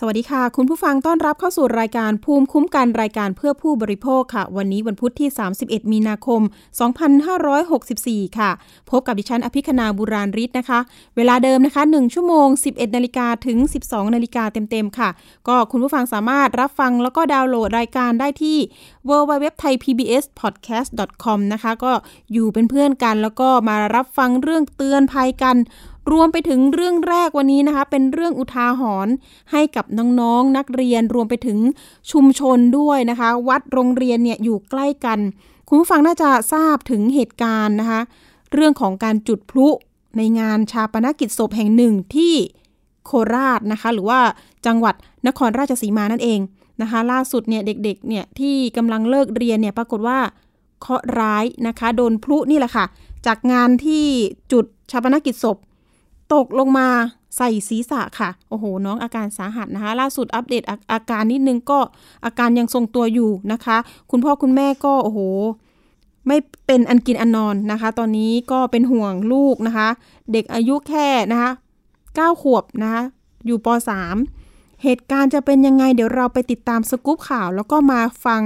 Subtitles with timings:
[0.00, 5.28] สวัสดีค่ะ คุณผู้ฟังต้อนรับเข้าสู่รายการภูมิคุ้มกันรายการเพื่อผู้บริโภคค่ะ วันนี้วันพุธที่
[5.60, 6.40] 31 มีนาคม
[7.58, 8.50] 2564 ค่ะ
[8.90, 10.78] พบกับดิฉันอภิคณาบุราริศนะคะ
[11.16, 15.08] เวลาเดิมนะคะ 1 ชั่วโมง 11 นาฬิกาถึง 12 นาฬิกาเต็มๆ ค่ะ
[15.48, 18.58] ก็คุณผู้ฟังสามารถรับฟังแล้วก็ดาวน์โหลดรายการได้ที่
[19.08, 21.92] www.thaipbspodcast.com นะคะ ก็
[22.32, 25.56] อยู่เป็นเพื่อนกันแล้วก็มารับฟังเรื่องเตือนภัยกัน
[26.12, 29.12] รวมไปถึงเรื่องแรกวันนี้นะคะ เป็นเรื่องอุทาหรณ์
[29.52, 31.58] ให้กับน้องๆนนักเรียนรวมไปถึง
[32.12, 35.18] ชุมชนด้วยนะคะ วัดโรงเรียนเนี่ยอยู่ใกล้กัน
[35.68, 38.00] คุณผู้ฟังน่าจะทราบถึงเหตุการณ์นะคะ
[38.52, 39.68] เรื่องของการจุดพลุ
[40.16, 42.34] ในงานชาปนกิจศพแห่งหนึ่งที่
[43.06, 44.20] โคราชนะคะ หรือว่า
[44.66, 44.94] จังหวัด
[45.26, 46.40] นครราชสีมานั่นเอง
[46.82, 50.18] นะคะ ล่าสุดเนี่ยเด็กๆเนี่ยที่กำลังเลิกเรียนเนี่ยปรากฏว่า
[50.80, 52.84] เคาะร้ายนะคะ โดนพลุนี่แหละค่ะ
[53.26, 54.04] จากงานที่
[54.52, 55.56] จุดชาปนกิจศพ
[56.34, 56.88] ตกลงมา
[57.36, 61.78] ใส่ศีรษะค่ะ โอ้โห น้องอาการสาหัสนะคะ ล่าสุดอัปเดตอาอาการนิดนึงก็
[62.24, 63.76] อาการยังทรงตัวอยู่นะคะ
[64.10, 65.20] คุณพ่อคุณแม่ก็โอ้โห
[66.26, 69.88] ไม่เป็นอันกินอันนอนนะคะ ตอนนี้ก็เป็นห่วงลูกนะคะ
[70.32, 71.50] เด็กอายุแค่นะคะ
[71.96, 73.02] 9ขวบนะคะ
[73.46, 73.66] อยู่ป
[74.24, 78.42] .3 เหตุการณ์จะเป็นยังไง เดี๋ยวเราไปติดตามสกู๊ปข่าว แล้วก็มาฟัง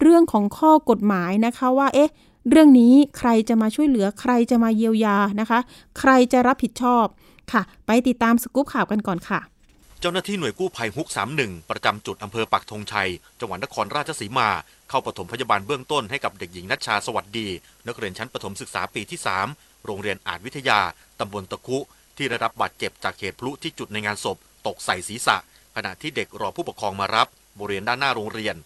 [0.00, 2.10] เรื่องของข้อกฎหมายนะคะว่า เอ๊ะ
[2.50, 5.58] เรื่องนี้ใครจะมาช่วยเหลือ ใครจะมาเยียวยานะคะ
[5.98, 7.04] ใครจะรับผิดชอบ
[7.52, 9.40] ค่ะ ไปติดตามสกู๊ปข่าวกันก่อนค่ะ
[10.00, 11.08] เจ้าหน้าที่หน่วยกู้ภัยฮุก
[11.40, 14.48] 31 ประจำจุดอำเภอปักธงชัย จังหวัดนครราชสีมา
[14.88, 17.48] เข้าปฐมพยาบาลเบื้องต้นให้กับเด็กหญิงนัชชาสวัสดี
[17.86, 19.18] นักเรียนชั้นประถมศึกษาปีที่
[19.52, 20.80] 3 โรงเรียนอาจวิทยา
[21.20, 21.78] ตำบลตะคุ
[22.16, 24.36] ที่ได้รับบาดเจ็บจากเหตุพลุที่จุดในงานศพ
[24.66, 25.36] ตกใส่ศีรษะ
[25.76, 28.56] ขณะที่เด็กรอผู้ปกครองมารับบริเวณด้านหน้าโรงเรียน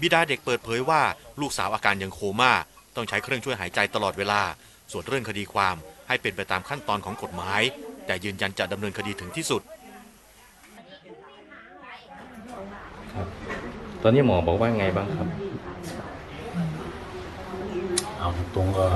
[0.00, 1.02] บิดาเด็กเปิดเผยว่า
[1.40, 2.52] ลูกสาวอาการยังโคม่า
[2.96, 4.42] ต้องใช้เครื่องช่วยหายใจตลอดเวลา
[4.92, 5.76] ส่วนเรื่องคดีความ
[6.08, 7.62] ให้เป็นไปตามขั้นตอนของกฎหมาย
[8.10, 9.62] แต่ยืนยันจะดำเนินคดีถึงที่สุด
[14.02, 15.28] ตอนนี้หมอบอกว่าไงบ้างครับ
[18.18, 18.86] เอาตรงๆก็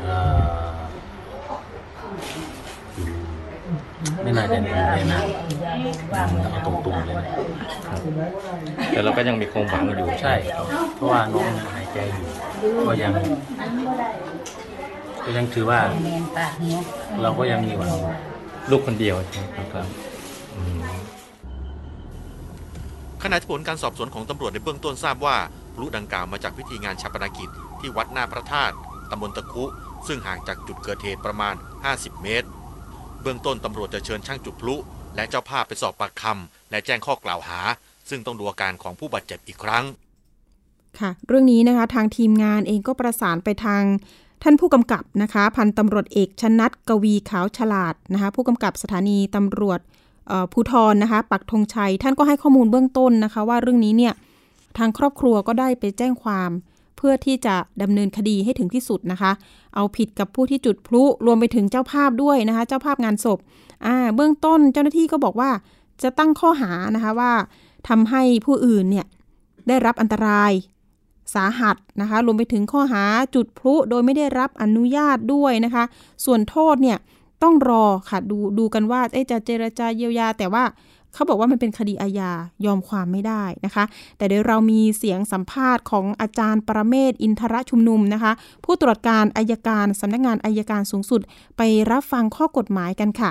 [0.00, 0.14] เอ่
[0.68, 0.76] อ
[4.22, 5.20] ไม่น่าจะหนีเลยนะ
[6.50, 7.32] เอาตรงๆเลยนะ
[8.90, 10.34] แต่เราก็ยังมีความหวังอยู่ใช่
[10.94, 12.28] เพราะว่าน้องหายใจอยู่
[12.86, 13.12] ก็ยัง
[15.26, 15.80] ก็ยังถือว่า
[17.22, 18.10] เราก็ยังมีหวังอยู่
[18.70, 19.86] ลูกคนเดียวใช่ไหมครับ
[20.56, 20.80] อืม
[23.22, 25.36] ขณะที่ผลการสอบสวนของตำรวจในเบื้องต้นทราบว่า
[25.74, 27.48] พลุดังกล่าวมาจากพิธีงานชาปนกิจ
[27.80, 28.74] ที่วัดหน้าพระธาตุ
[29.10, 29.64] ตำบลตะคุ
[30.06, 31.54] ซึ่งห่างจากจุดเกิดเหตุประมาณ
[31.88, 32.48] 50 เมตร
[33.22, 34.76] เบื้องต้นตำรวจจะเชิญช่างจุดพลุ
[35.16, 37.60] และเจ้าภาพไปสอบปากคำและแจ้งข้อกล่าวหา
[38.10, 39.84] ซึ่งต้องดูอาการของผู้บาดเจ็บอีกครั้ง
[41.00, 43.82] ค่ะเรื่องนี้นะคะทางทีมงานเองก็ประสานไปทาง
[44.42, 49.80] ท่านผู้กำกับนะคะพันตำรวจเอกชนัดกวีขาวฉลาดนะคะผู้กำกับสถานีตำรวจ
[50.52, 54.14] ภูทรนะคะปักธงชัย ท่านก็ให้ข้อมูลเบื้องต้นนะคะ ว่าเรื่องนี้เนี่ย
[54.78, 56.50] ทางครอบครัวก็ได้ไปแจ้งความ
[56.96, 59.32] เพื่อที่จะดำเนินคดีให้ถึงที่สุดนะคะ
[59.74, 63.38] เอาผิดกับผู้ที่จุดพลุรวมไปถึงเจ้าภาพด้วยนะคะ เจ้าภาพงานศพ
[63.86, 65.50] อ่าเบื้องต้นเจ้าหน้าที่ก็บอกว่า
[66.02, 67.32] จะตั้งข้อหานะคะว่า
[67.88, 69.06] ทำให้ผู้อื่นเนี่ย
[69.68, 70.52] ได้รับอันตราย
[71.34, 73.04] สาหัสนะคะรวมไปถึงข้อหา
[73.34, 75.84] จุดพลุโดยไม่ได้รับอนุญาตด้วยนะคะ
[76.24, 76.98] ส่วนโทษเนี่ย
[77.42, 80.64] ต้องรอค่ะดูดูกันว่าเอ๊ะจะเจรจาเยียวยา แต่ว่า
[81.14, 82.32] เขาบอกว่ามันเป็นคดีอาญา
[82.66, 83.84] ยอมความไม่ได้นะคะ
[84.16, 88.32] แต่เดี๋ยวเรามีเสียงสัมภาษณ์ของอาจารย์ประเมศอินทรชุมนุมนะคะ
[88.64, 91.20] ผู้ตรวจการอายการสำนักงานอายการสูงสุด
[91.56, 93.30] ไปรับฟังข้อกฎหมายกันค่ะ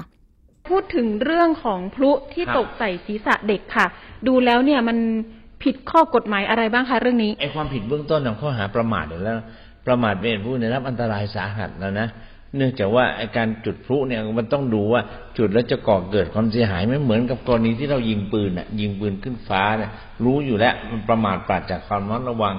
[0.67, 3.85] พูดถึงเรื่องของพลุที่ตกใส่ศีรษะเด็กค่ะ
[4.27, 4.97] ดูแล้วเนี่ยมัน
[5.65, 9.37] ผิดข้อกฎหมายอะไรบ้างคะเรื่องนี้ไอ้ความผิดเบื้องต้นของข้อหาประมาทอยู่แล้ว
[9.87, 12.07] ประมาทเป็นผู้ได้รับอันตรายสาหัสแล้วนะ
[12.55, 15.01] เนื่องจากว่าไอการจุดพลุเนี่ยมันต้องดูว่า
[15.37, 19.91] จุดแล้วจะก่อเกิดความเสียหายไม่เหมือนกับกรณีที่เรายิงปืนน่ะ ยิงปืนขึ้นฟ้าเนี่ย
[20.25, 22.55] รู้อยู่แล้วมันประมาทปราศจากความระมัดระวัง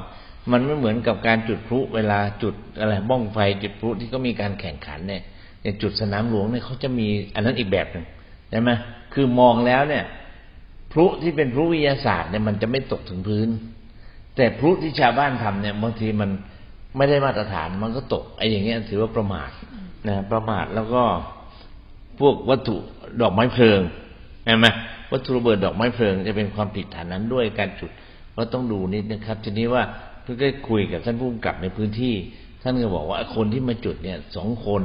[0.51, 5.23] มันไม่เหมือนกับการจุดพลุเวลาจุดอะไรบ้องไฟจุดพลุที่ก็มีการแข่งขันเนี่ย
[5.63, 8.05] อย่างจุดสนามหลวงเนี่ยเขาจะมีอันนั้นอีกแบบหนึ่ง
[8.51, 8.71] ใช่ไหม
[9.15, 10.05] คือมองแล้วเนี่ย
[10.97, 13.49] พลุที่เป็นพลุวิทยาศาสตร์เนี่ยมันจะไม่ตกถึงพื้น
[14.37, 16.31] แต่พลุที่ชาวบ้านทำเนี่ยบางทีมัน
[16.97, 19.51] ไม่ได้มาตรฐานมันก็ตกไอ้อย่างเงี้ยถือว่าประมาท
[20.09, 21.03] นะประมาทแล้วก็
[22.21, 22.77] พวกวัตถุ
[23.21, 23.81] ดอกไม้เพลิง
[24.45, 24.67] เห็นไหม
[25.13, 27.91] วัตถุระเบิดดอกไม้เพลิงจะเป็นความผิดฐานนั้นด้วยการจุด
[28.37, 29.83] ก็ต้องดูนิดนะครับ ทีนี้ว่า
[30.23, 32.15] เพิ่งได้คุยกับท่านผู้กำกับในพื้นที่
[32.63, 34.83] ท่านก็บอกว่าคนที่มาจุดเนี่ยสองคน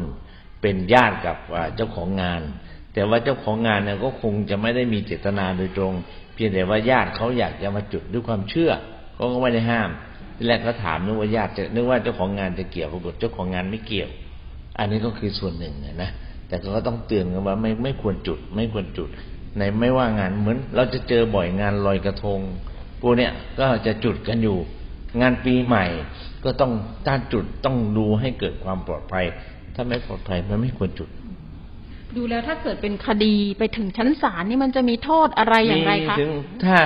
[0.61, 1.37] เป็นญาติกับ
[1.75, 2.41] เจ้าของงาน
[2.93, 5.93] แต่ว่าเจ้าของงานเนี่ยก็คงจะไม่ได้มีเจตนาโดยตรง
[6.33, 8.71] เพียงแต่ว่าญาติเขาอยากจะมาจุดด้วยความเชื่อ
[9.15, 9.89] เขาก็ไม่ได้ห้าม
[10.35, 14.09] ทีแรกก็ถามนึกว่าญาติจะนึกว่าเจ้าของงานจะเกี่ยวปรากฏเจ้าของงานไม่เกี่ยว
[14.77, 16.11] อันนี้ก็คือส่วนหนึ่งนะ
[16.47, 19.09] แต่ก็ต้องเตือนกันว่าไม่ไม่ควรจุด ไม่ควรจุด
[19.57, 22.39] ในไม่ว่างานเหมือน เราจะเจอบ่อยงานลอยกระทง
[23.01, 24.57] พวกเนี้ยก็จะจุดกันอยู่
[25.21, 25.85] งานปีใหม่
[26.43, 26.71] ก็ต้อง
[27.07, 29.25] ต้านจุดต้องดูให้เกิดความปลอดภัย
[29.75, 31.09] ถ้าไม่ปลอดภัยมันไม่ควรจุด
[32.17, 36.31] ดูแล้วถ้าเกิดเป็นคดีไปถึงชั้นศาลนี่มันจะมีโทษอะไรอย่างไรคะถึง
[36.65, 36.77] ถ้า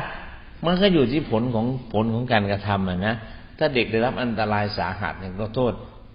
[0.66, 3.16] มันก็อยู่ที่ผลของผลของการกระทำอะนะ
[3.60, 5.74] ถ้าเด็กได้รับอันตรายสาหัสเนี่ยก็โทษ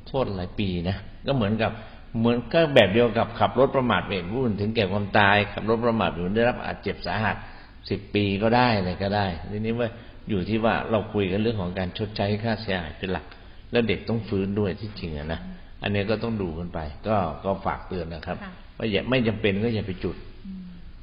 [0.08, 0.96] โทษหลายปีนะ
[1.26, 1.70] ก็เหมือนกับ
[2.18, 7.36] เหมือนก็แบบเดียวกับขับรถประมาทเป็นผู้อื่นถึงแก่ความตายขับรถประมาทอยู่ได้รับอาจเจ็บสาหัส
[7.90, 9.88] สิบปีก็ได้อะไรก็ได้ทีนี้ว่า
[10.28, 13.26] อยู่ที่ว่าเราคุยกันเรื่องของการชดใช้ค่าเสียหายเป็นหลัก
[13.72, 15.40] แล้วเด็กต้องฟื้นด้วยที่จริงอะนะ
[15.82, 16.78] อันนี้ก็ต้องดูกันไป
[17.08, 18.38] ก็ก็ฝากเตือนนะครับ
[18.81, 20.17] ค่ะว่าอย่าไม่จำเป็นก็อย่าไปจุด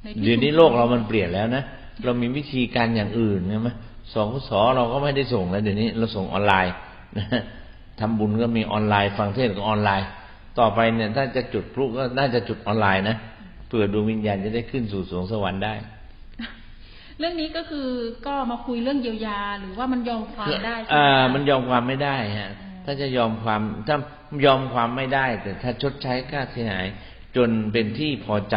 [0.03, 1.63] ในที่เดี๋ยวนี้โลกเรามันเปลี่ยนแล้วนะ
[2.03, 3.69] เรามีวิธีการอย่างอื่นใช่ไหม
[4.13, 6.73] สองสอเราก็ไม่ได้ส่งแล้วเดี๋ยวนี้เราส่งออนไลน์
[7.17, 7.25] นะ
[7.99, 10.07] ทำบุญก็มีออนไลน์ฟังเทศน์ก็ออนไลน์
[10.59, 13.15] ต่อไปเนี่ยถ้าจะจุดพลุก็น่าจะจุดออนไลน์นะ
[13.67, 15.73] เผื่อดวงวิญญาณจะได้ขึ้นสู่สวงสวรรค์ได้
[17.19, 17.87] เรื่องนี้ก็คือ
[18.27, 22.51] ก็มาคุยเรื่องเยียวยาหรือว่ามันยอมความได้ใช่ไหมอ่าคะมันยอมความไม่ได้ฮะ
[22.85, 23.97] ถ้าจะยอมความถ้า
[24.45, 26.85] ยอมความไม่ได้ แต่ถ้าชดใช้ค่าเสียหาย
[27.35, 28.55] จนเป็นที่พอใจ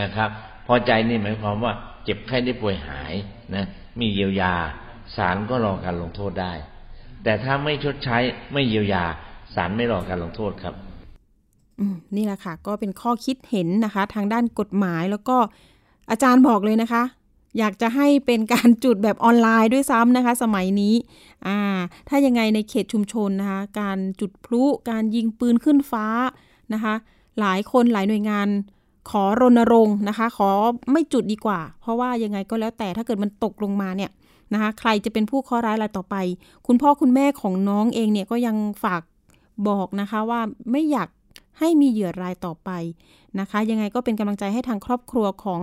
[0.00, 0.30] นะครับ
[0.66, 1.72] พอใจนี่หมายความว่า
[2.04, 3.14] เจ็บไข้ได้ป่วยหาย
[3.54, 3.64] นะ
[4.00, 4.54] มีเยียวยา
[5.16, 6.52] ศาลก็รอการลงโทษได้
[7.24, 8.18] แต่ถ้าไม่ชดใช้
[8.52, 9.04] ไม่เยียวยา
[9.54, 10.74] ศาลไม่รอการลงโทษครับ
[12.16, 15.36] นี่แหละค่ะ ก็เป็นข้อคิดเห็นนะคะ ทางด้านกฎหมายแล้วก็
[16.10, 17.02] อาจารย์บอกเลยนะคะ
[17.58, 20.94] อยากจะให้เป็นการจุดแบบออนไลน์ด้วยซ้ำนะคะ สมัยนี้
[21.46, 21.58] อ่า
[22.08, 26.06] ถ้ายังไงในเขตชุมชนนะคะ การจุดพลุการยิงปืนขึ้นฟ้า
[26.74, 26.94] นะคะ
[27.40, 28.48] หลายคนหลายหน่วยงาน
[29.10, 30.50] ขอรณรงค์นะคะ ขอ
[30.92, 34.10] ไม่จุดดีกว่า เพราะว่ายังไงก็แล้วแต่ถ้าเกิดมันตกลงมาเนี่ย
[34.52, 36.16] นะคะใครจะเป็นผู้เคราะห์ร้ายรายต่อไป
[36.66, 39.02] คุณพ่อคุณแม่ของน้องเองเนี่ยก็ยังฝาก
[39.68, 40.40] บอกนะคะว่า
[40.72, 41.08] ไม่อยาก
[41.58, 42.70] ให้มีเหยื่อรายต่อไป
[43.40, 45.60] นะคะ ยังไงก็เป็นกำลังใจให้ทางครอบครัวของ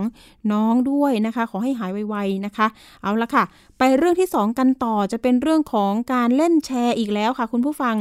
[0.52, 2.68] น้องด้วยนะคะ ขอให้หายไวๆนะคะ
[3.04, 3.44] เอาละค่ะ
[3.78, 7.96] ไปเรื่องที่ 2 กันต่อจะเป็นเรื่องของการเล่นแชร์อีกแล้วค่ะ คุณผู้ฟัง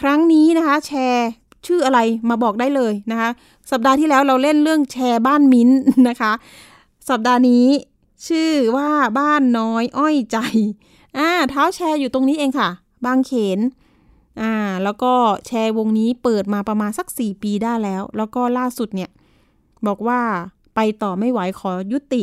[0.00, 1.28] ครั้งนี้นะคะ แชร์
[1.66, 3.30] ชื่ออะไรมาบอกได้เลยนะคะ
[3.70, 5.70] สัปดาห์ที่แล้วเราเล่นเรื่องแชร์บ้านมิ้น
[6.08, 6.32] นะคะ
[7.10, 7.66] สัปดาห์นี้
[8.28, 10.38] ชื่อว่าบ้านน้อยอ้อยใจ
[11.18, 12.68] อ่าเท้าแชร์อยู่ตรงนี้เองค่ะ
[13.06, 13.60] บางเขน
[14.40, 14.52] อ่า
[14.84, 15.12] แล้วก็
[15.46, 19.10] แชร์วงนี้เปิดมาประมาณสัก 4 ปีได้แล้ว แล้วก็ล่าสุดเนี่ย
[19.86, 20.20] บอกว่า
[20.74, 22.22] ไปต่อไม่ไหวขอยุติ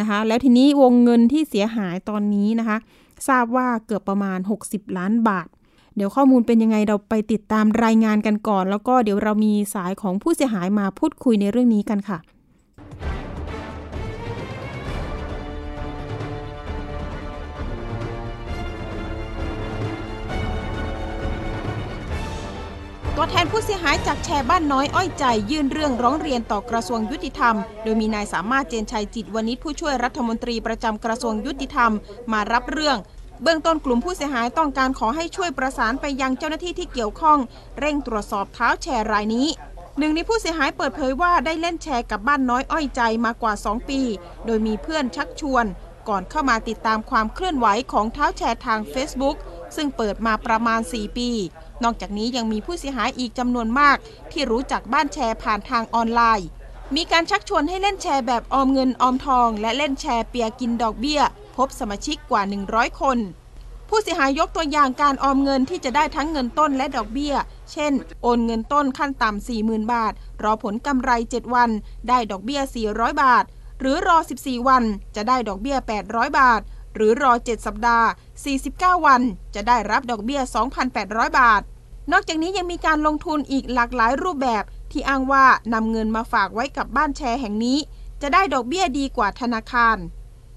[0.00, 2.78] นะคะ แล้วทีนี้วงเงินที่เสียหายตอนนี้นะคะ
[3.28, 4.38] ทราบว่าเกือบประมาณ
[4.68, 5.48] 60 ล้านบาท
[5.96, 12.18] เดี๋ยวข้อมูลเป็นยังไงเราไปติดตามรายงานกันก่อน แล้วก็เดี๋ยวเรามีสายของผู้เสียหายมาพูดคุยในเรื่องนี้กันค่ะ
[23.16, 31.92] ตัวแทนผู้เสียหายจากแชร์บ้านน้อยอ้อยใจ ยื่นเรื่องร้องเรียนต่อกระทรวงยุติธรรม โดยมีนายสามารถเจนชัยจิตวณิชผู้ช่วยรัฐมนตรีประจำกระทรวงยุติธรรม
[32.32, 32.96] มารับเรื่อง
[33.42, 37.38] เบื้องต้นกลุ่มผู้เสียหายต้องการขอให้ช่วยประสานไปยังเจ้าหน้าที่ที่เกี่ยวข้อง
[37.78, 39.46] เร่งตรวจสอบเท้าแชร์รายนี้
[39.98, 44.00] หนึ่งในผู้เสียหายเปิดเผยว่าได้เล่นแชร์กับบ้านน้อยอ้อยใจมากว่า 2 ปี
[44.46, 45.64] โดยมีเพื่อนชักชวน
[46.08, 49.36] ก่อนเข้ามาติดตามความเคลื่อนไหวของเท้าแชร์ทาง Facebook
[49.76, 51.30] ซึ่งเปิดมาประมาณ 4 ปี
[51.82, 53.96] นอกจากนี้ยังมีผู้เสียหายอีกจำนวนมาก
[54.32, 56.48] ที่รู้จักบ้านแชร์ผ่านทางออนไลน์
[56.96, 61.22] มีการชักชวนให้เล่นแชร์แบบออมเงินออมทอง และเล่นแชร์เปียกินดอกเบี้ย
[61.56, 62.42] พบสมาชิกกว่า
[62.72, 63.18] 100 คน
[63.88, 67.34] ผู้เสียหายยกตัวอย่างการออมเงินที่จะได้ทั้งเงินต้นและดอกเบี้ย
[67.72, 67.92] เช่น
[68.22, 71.70] โอนเงินต้นขั้นต่ำ40,000 บาท รอผลกำไร 7 วัน
[72.08, 72.60] ได้ดอกเบี้ย
[72.92, 73.44] 400 บาท
[73.80, 74.84] หรือรอ 14 วัน
[75.16, 76.60] จะได้ดอกเบี้ย 800 บาท
[76.94, 78.08] หรือรอ 7 สัปดาห์
[78.58, 79.22] 49 วัน
[79.54, 80.40] จะได้รับดอกเบี้ย
[80.88, 81.62] 2,800 บาท
[82.12, 85.44] นอกจากนี้ยังมีการลงทุนอีกหลากหลายรูปแบบที่อ้างว่า
[85.74, 87.78] นำเงินมาฝากไว้กับบ้านแชร์แห่งนี้
[88.22, 89.96] จะได้ดอกเบี้ยดีกว่าธนาคาร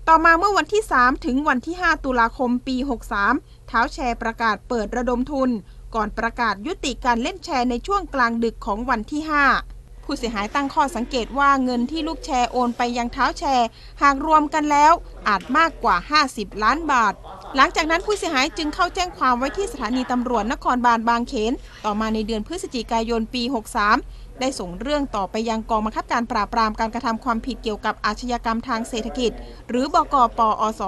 [0.10, 2.76] ต่อมาเมื่อวันที่ 3 ถึงวันที่ 5 ตุลาคมปี
[3.24, 5.50] 63 เท้าแชร์ประกาศเปิดระดมทุน
[5.96, 9.22] ก่อนประกาศยุติการเล่นแชร์ในช่วงกลางดึกของวันที่
[9.64, 13.68] 5 ผู้เสียหายตั้งข้อสังเกตว่าเงินที่ลูกแชร์โอนไปยังเท้าแชร์
[14.02, 14.94] หากรวมกันแล้ว
[15.28, 15.96] อาจมากกว่า
[16.30, 17.14] 50 ล้านบาท
[17.56, 21.54] หลังจากนั้นผู้เสียหายจึงเข้าแจ้งความไว้ที่สถานีตำรวจนครบาลบางเขน
[21.86, 29.32] ต่อมาในเดือนพฤศจิกายนปี 63 ได้ส่งเรื่องต่อไปยังกองบังคับการปราบปรามการกระทำความผิดเกี่ยวกับอาชญากรรมทางเศรษฐกิจ
[29.70, 30.82] หรือบกปอส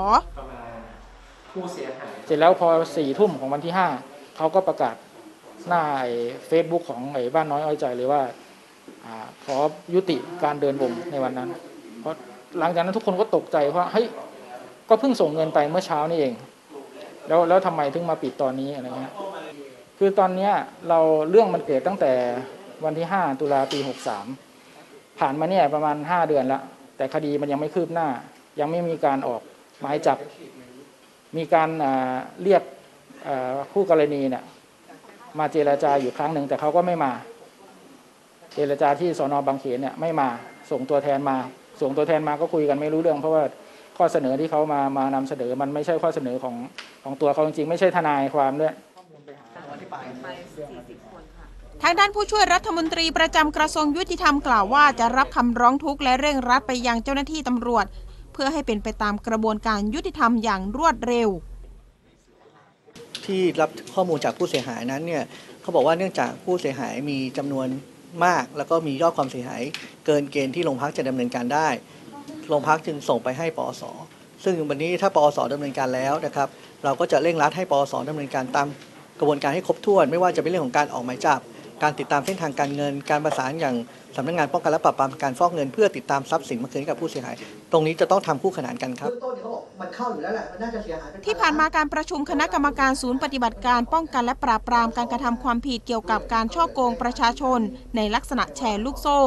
[2.25, 3.87] เสร็จแล้วพอสี่ทุ่มของวันที่ห้า
[4.37, 4.95] เขาก็ประกาศ
[5.67, 5.83] หน้า
[6.47, 8.21] เฟซบุ๊กของไอ้บ้านน้อยอ้อยใจเลยว่า
[9.05, 9.07] อ
[9.43, 9.55] ขอ
[9.93, 11.49] ยุติการเดินวงในวันนั้น
[12.01, 12.15] เพราะ
[12.59, 14.05] หลังจากนั้นทุกคนก็ตกใจเพราะเฮ้ย
[14.89, 16.33] ก็เพิ่งส่งเงินไปเมื่อเช้านี่เอง
[17.27, 19.13] แล้วแล้วทำไมถึงมาปิดตอนนี้อะไรเงี้ย
[19.97, 20.51] คือตอนเนี้ย
[20.89, 20.99] เรา
[21.29, 22.13] เรื่องมันเกิดตั้งแต่
[22.85, 23.79] วันที่ 5 ตุลาปี
[24.43, 26.61] 63 ผ่านมาเนี่ยประมาณ 5 เดือนล้ว
[26.97, 28.07] แต่คดีมันยังไม่คืบหน้า
[28.59, 29.41] ยังไม่มีการออก
[29.81, 30.17] หมายจับ
[31.37, 31.69] มีการ
[32.43, 32.63] เรียก
[33.71, 34.43] คู่กรณีเนี่ย
[35.39, 37.11] มาเจรจาอยู่ครั้งหนึ่ง แต่เขาก็ไม่มา
[38.53, 40.29] เจรจาที่สอนอบางเขนเนี่ยไม่มา
[40.71, 41.37] ส่งตัวแทนมา
[41.81, 43.43] ส่งตัวแทนมาก็คุยกันไม่รู้เรื่อง เพราะว่า
[43.97, 46.55] ข้อเสนอที่เขามามานำเสนอมันไม่ใช่ข้อเสนอของ
[47.03, 48.73] ของตัวเขาจริงๆไม่ใช่ทนายความด้วย
[51.83, 57.85] ทางด้านผู้ช่วยรัฐมนตรีประจำกระทรวงยุติธรรมกล่าวว่าจะรับคำร้องทุกข์และเร่งรัดไปยังเจ้าหน้าที่ตำรวจ
[58.33, 61.29] เพื่อให้เป็นไปตามกระบวนการยุติธรรมอย่างรวดเร็ว
[63.25, 65.23] ที่รับข้อมูลจากผู้เสียหายนั้นเนี่ย
[65.61, 67.67] เขาบอกว่าเนื่องจากผู้เสียหายมีจำนวน
[68.25, 69.61] มาก แล้วก็มียอดความเสียหาย
[70.05, 71.67] เกินเกณฑ์ที่โรงพักจะดำเนินการได้
[72.49, 73.83] โรงพักจึงส่งไปให้ปอส
[74.43, 76.47] ซึ่งวันนี้ถ้าปอสดำเนินการแล้วนะครับ
[76.83, 78.67] เราก็จะเร่งรัดให้ปอสดำเนินการตาม
[79.19, 81.39] กระบวนการให้ครบถ้วน ไม่ว่าจะเป็นเรื่องของการออกหมายจับ
[81.83, 83.75] การติดตามเส้นทางการเงิน การประสานอย่าง
[84.15, 87.35] สำนักงานป้องกันและปราบปรามการฟอกเงิน เพื่อติดตามทรัพย์สินมาคืนให้กับผู้เสียหาย
[87.71, 89.11] ตรงนี้จะต้องทำคู่ขนานกันครับ
[91.25, 97.59] ที่ผ่านมาการประชุมคณะกรรมการศูนย์ปฏิบัติการป้องกันและปราบปรามการกระทำความผิดเกี่ยวกับการช่อโกงประชาชน
[97.95, 99.19] ในลักษณะแชร์ลูกโซ่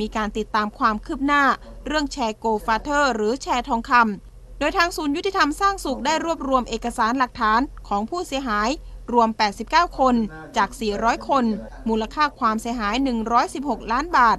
[0.00, 1.42] มีการติดตามความคืบหน้า
[1.86, 8.68] เรื่องแชร์โกฟาเธอร์ หรือแชร์ทองคำโดยทางศูนย์ยุติธรรมสร้างสุขได้รวบรวมเอกสารหลักฐานของผู้เสียหาย
[9.12, 9.28] รวม
[9.64, 10.14] 89 คน
[10.56, 11.44] จาก 400 คน
[11.88, 12.94] มูลค่าความเสียหาย
[13.44, 14.38] 116 ล้านบาท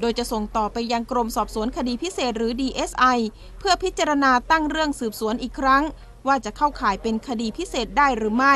[0.00, 3.18] โดยจะส่งต่อไปยังกรมสอบสวนคดีพิเศษหรือ DSI
[3.58, 5.82] เพื่อพิจารณาตั้งเรื่องสืบสวนอีกครั้ง
[6.26, 8.54] ว่าจะเข้าข่ายเป็นคดีพิเศษได้หรือไม่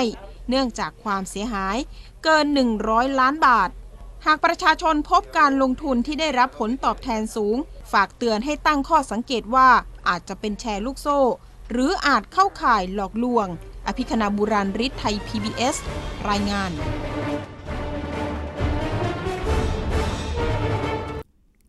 [0.48, 1.76] เนื่องจากความเสียหาย
[2.24, 2.46] เกิน
[2.82, 3.70] 100 ล้านบาท
[4.26, 7.56] หากประชาชนพบการลงทุนที่ได้รับผลตอบแทนสูง
[7.92, 9.68] ฝากเตือนให้ตั้งข้อสังเกตว่า
[10.08, 11.20] อาจจะเป็นแชร์ลูกโซ่
[11.70, 13.48] หรืออาจเข้าข่ายหลอกลวง
[13.86, 15.76] อภิคณาบุราริศไทย PBS
[16.28, 16.70] รายงาน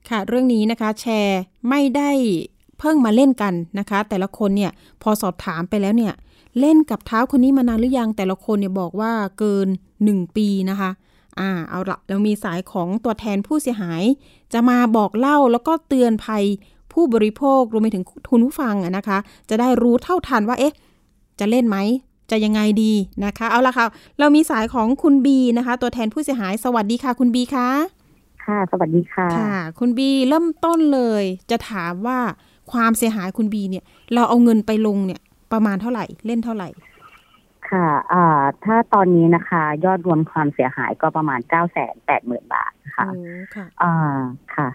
[0.10, 2.12] ค่ะเรื่องนี้นะคะแชร์ไม่ได้
[2.80, 6.14] เพิ่งมาเล่นกันนะคะ แต่ละคนเนี่ยพอสอบถามไปแล้วเนี่ย
[6.60, 9.68] เล่นกับเท้าคนนี้มานานหรือยังแต่ละคนเนี่ยบอกว่าเกิน
[10.02, 10.90] 1 ปีนะคะ
[11.40, 14.04] อ่าเอาละเรามีสายของตัวแทนผู้เสียหาย
[14.54, 16.44] จะมาบอกเล่าแล้วก็เตือนภัย
[16.94, 19.18] ผู้บริโภครวมไปถึงทุนผู้ฟังนะคะ
[19.50, 20.74] จะได้รู้เท่าทันว่าเอ๊ะ
[21.40, 21.78] จะเล่นไหม
[22.32, 22.94] จะยังไงดี
[23.26, 23.86] นะคะ เอาละค่ะ
[24.20, 27.70] เรามีสายของคุณบีนะคะ ตัวแทนผู้เสียหาย สวัสดีค่ะ คุณบีคะ
[28.46, 32.20] ค่ะ สวัสดีค่ะ ค่ะ คุณบีเริ่มต้นเลย จะถามว่า
[32.72, 36.70] ความเสียหายคุณบีเนี่ย เราเอาเงินไปลงเนี่ย ประมาณเท่าไหร่ เล่นเท่าไหร่
[37.70, 38.26] ค่ะอ่า
[38.66, 43.22] ถ้าตอนนี้นะคะ ยอดรวมความเสียหายก็ประมาณเก้าแสนแปดหมื่นบาทค่ะโอ้
[43.56, 44.20] ค่ะอ่า
[44.56, 44.68] ค่ะ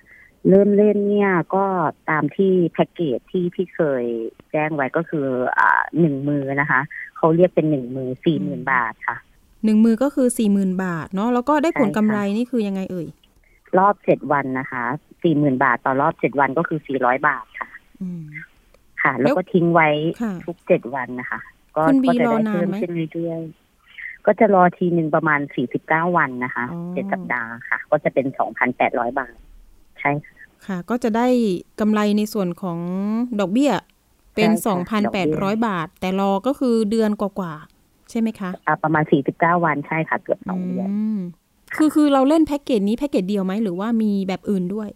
[0.48, 1.64] เริ่มเล่นเนี่ยก็
[2.10, 4.04] ตามที่แพ็กเกจที่พี่เคย
[4.50, 5.26] แจ้งไว้ก็คือ
[5.58, 6.80] อ่าหนึ่งมือนะคะ
[7.16, 9.16] เขาเรียกเป็นหนึ่งมือสี่หมื่นบาทค่ะ
[9.64, 13.06] หนึ่งมือก็คือสี่หมื่นบาทเนาะแล้วก็ได้ผลใช่ค่ะกำไรนี่คือยังไงเอ่ย
[13.78, 14.84] รอบเจ็ดวันนะคะ
[15.22, 17.68] สี่หมื่นบาทต่อรอบเจ็ดวันก็คือสี่ร้อยบาทค่ะ
[18.02, 18.22] อืม
[19.02, 19.88] ค่ะ แล้วก็ทิ้งไว้
[20.22, 21.40] ค่ะทุกเจ็ดวันนะคะ
[21.76, 29.36] ก็คุณบีก็จะรอได้นานเพิ่มไหมขึ้นเรื่อยๆก็จะรอทีหนึ่งประมาณสี่สิบเก้าวันนะคะอ๋อเจ็ดสัปดาห์ค่ะ ก็จะเป็นสองพันแปดร้อยบาท
[30.00, 30.34] ใช่ค่ะ
[30.66, 31.26] ค่ะ ก็จะได้
[31.80, 32.78] กำไรในส่วนของ
[33.40, 33.72] ดอกเบี้ย
[34.34, 41.18] เป็นใช่ค่ะดอกเบี้ย2,800บาท แต่รอก็คือเดือนกว่าๆใช่ไหมคะอ่าประมาณสี่สิบเก้าวันใช่ค่ะ เกือบสองเดือนม
[41.76, 44.88] คือคือเราเล่นแพ็กเกจนี้แพ็กเกจเดียวไหมหรือว่ามีแบบอื่นด้วย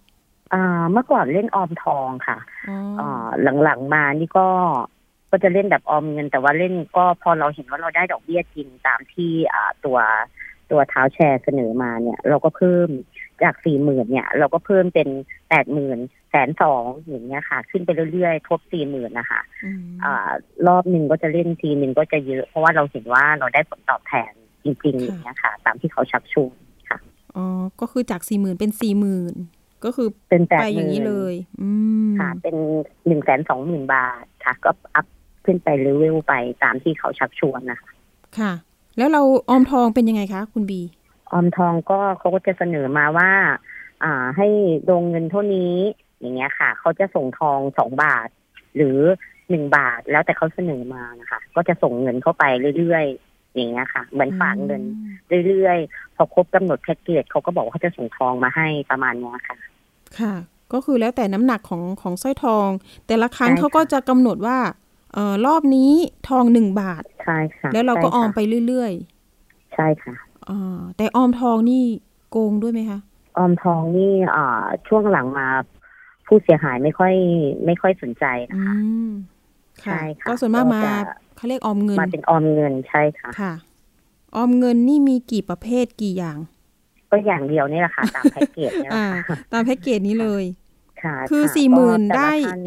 [0.53, 3.27] อ่าเมื่อก่อนเล่นออมทองค่ะอ๋ออ่า
[3.63, 4.49] หลังๆมานี่ก็
[5.31, 9.99] ก็จะเล่นแบบออมเงิน แต่ว่าเล่นก็พอเราเห็นว่าเราได้ดอกเบี้ยจริงตามที่อ่าตัว
[10.71, 12.89] ตัวเท้าแชร์เสนอมาเนี่ย เราก็เพิ่ม
[13.43, 15.09] จากสี่หมื่นเนี่ย เราก็เพิ่มเป็น
[15.49, 15.99] แปดหมื่น
[16.31, 20.31] แสนสองอย่างเงี้ยค่ะ ขึ้นไปเรื่อยๆ ทบสี่หมื่นนะคะอืมอ่า
[20.67, 24.33] รอบหนึ่งก็จะเล่นทีหนึ่งก็จะเยอะ เพราะว่าเราเห็นว่าเราได้ผลตอบแทน
[24.65, 26.57] จริงๆอย่างเงี้ยค่ะ ตามที่เขาชักชวน
[26.89, 26.99] ค่ะ
[27.37, 27.45] อ๋อ
[27.81, 29.35] ก็คือจากสี่หมื่นเป็นสี่หมื่น
[29.85, 31.69] ก็คือเป็นแปดไปอย่างนี้เลย อื
[32.11, 32.57] มค่ะ เป็น
[33.07, 35.07] หนึ่งแสนสองหมื่นบาทค่ะ ก็อัพ
[35.45, 37.93] ขึ้นไปเลเวลไปตามที่เขาชักชวนนะคะ
[38.39, 38.53] ค่ะ
[38.99, 40.81] แล้วเราออมทองเป็นยังไงคะ คุณบี
[41.35, 43.31] ออมทองก็เขาก็จะเสนอมาว่า
[44.05, 44.49] อ่า ให้
[44.91, 45.75] ลงเงินเท่านี้
[46.21, 48.29] อย่างเงี้ยค่ะ เขาจะส่งทองสองบาท
[48.77, 48.99] หรือ
[49.51, 52.45] หนึ่งบาทแล้วแต่เขาเสนอมานะคะ ก็จะส่งเงินเข้าไป
[52.79, 54.83] เรื่อยๆอย่างเงี้ยค่ะเหมือนฝากเงิน
[55.47, 59.57] เรื่อยๆพอครบกำหนดแพ็กเกจเขาก็บอกว่าเขาจะส่งทองมาให้ประมาณเนี้ยค่ะ
[60.19, 60.35] ค่ะ
[60.73, 62.69] ก็คือแล้วแต่น้ำหนักของของสร้อยทอง
[63.07, 64.59] แต่ละครั้งใช่ค่ะเขาก็จะกำหนดว่า
[65.15, 65.93] เอ่อรอบนี้
[66.29, 68.93] ทองหนึ่งบาทใช่ค่ะแล้วเราก็อใช่อค่ะมไปเรื่อย
[69.75, 70.24] ใช่ค่ะๆอ่า
[70.97, 71.83] แต่ออมทองนี่
[72.31, 72.99] โกงด้วยไหมคะ
[73.37, 74.47] ออมทองนี่อ่า
[74.89, 75.47] ช่วงหลังมา
[76.27, 77.15] ผู้เสียหายไม่ค่อย
[77.67, 78.25] ไม่ค่อยสนใจ
[78.55, 78.75] อืนะคะ
[79.09, 79.11] ม
[79.83, 80.95] ใช่ค่ะ ก็ส่วนมากมาก็จะ
[81.37, 83.53] เขาเรียกออมเงิน มาเป็นออมเงินใช่ค่ะ ค่ะ
[84.37, 86.39] ออมเงินนี่มีกี่ประเภทกี่อย่าง
[87.11, 90.45] ก็อย่างเดียวนี่แหละค่ะ ตามแพ็กเกจเนี่ยแหอ่าละค่ะตามแพ็กเกจนี้เลย
[91.03, 92.61] ค่ะ คือค่ะสี่หมื่นก็แต่ละได้ท่าน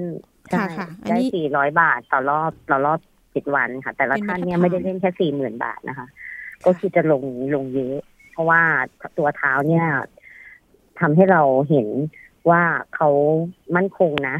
[0.53, 2.99] ค่ะใช่ค่ะอันได้นี้สี่ร้อยบาทต่อรอบต่อรอบ
[3.35, 6.07] สิบวันค่ะ แต่ละเป็นท่านมาตรเนี่ยฐานไม่ได้เล่นแค่สี่หมื่นบาทนะคะ
[6.65, 7.23] ก็คือจะลง
[7.55, 7.97] ลงเยอะ
[8.31, 8.61] เพราะว่า
[9.17, 9.85] ตัวเท้าเนี่ย
[10.99, 11.87] ทำให้เราเห็น
[12.49, 12.61] ว่า
[12.95, 13.09] เขา
[13.75, 14.37] มั่นคงนะ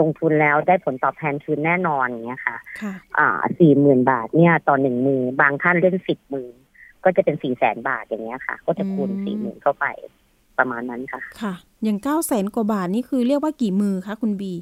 [0.00, 6.48] ลงทุนแล้วได้ผลตอบแทนคืนแน่นอนอย่างเงี้ยค่ะค่ะ อ่าสี่หมื่นบาทเนี่ยต่อหนึ่งมือบางท่านเล่นสิบมือ
[7.04, 9.86] ก็จะเป็นสี่แสนบาทอย่างเงี้ยค่ะ ก็จะคูณอืมสี่หมื่นเข้าไป
[10.58, 14.54] ประมาณนั้นค่ะ ค่ะ อย่างเก้าแสนกว่าบาทนี่คือเรียกว่ากี่มือคะคุณบี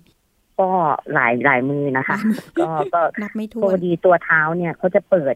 [0.60, 0.70] ก็
[1.14, 2.18] หลายหลายมือนะคะ
[2.60, 5.34] ก็ก็นับไม่ถ้พวอนดีตัวเท้าเนี่ยเขาจะเปิด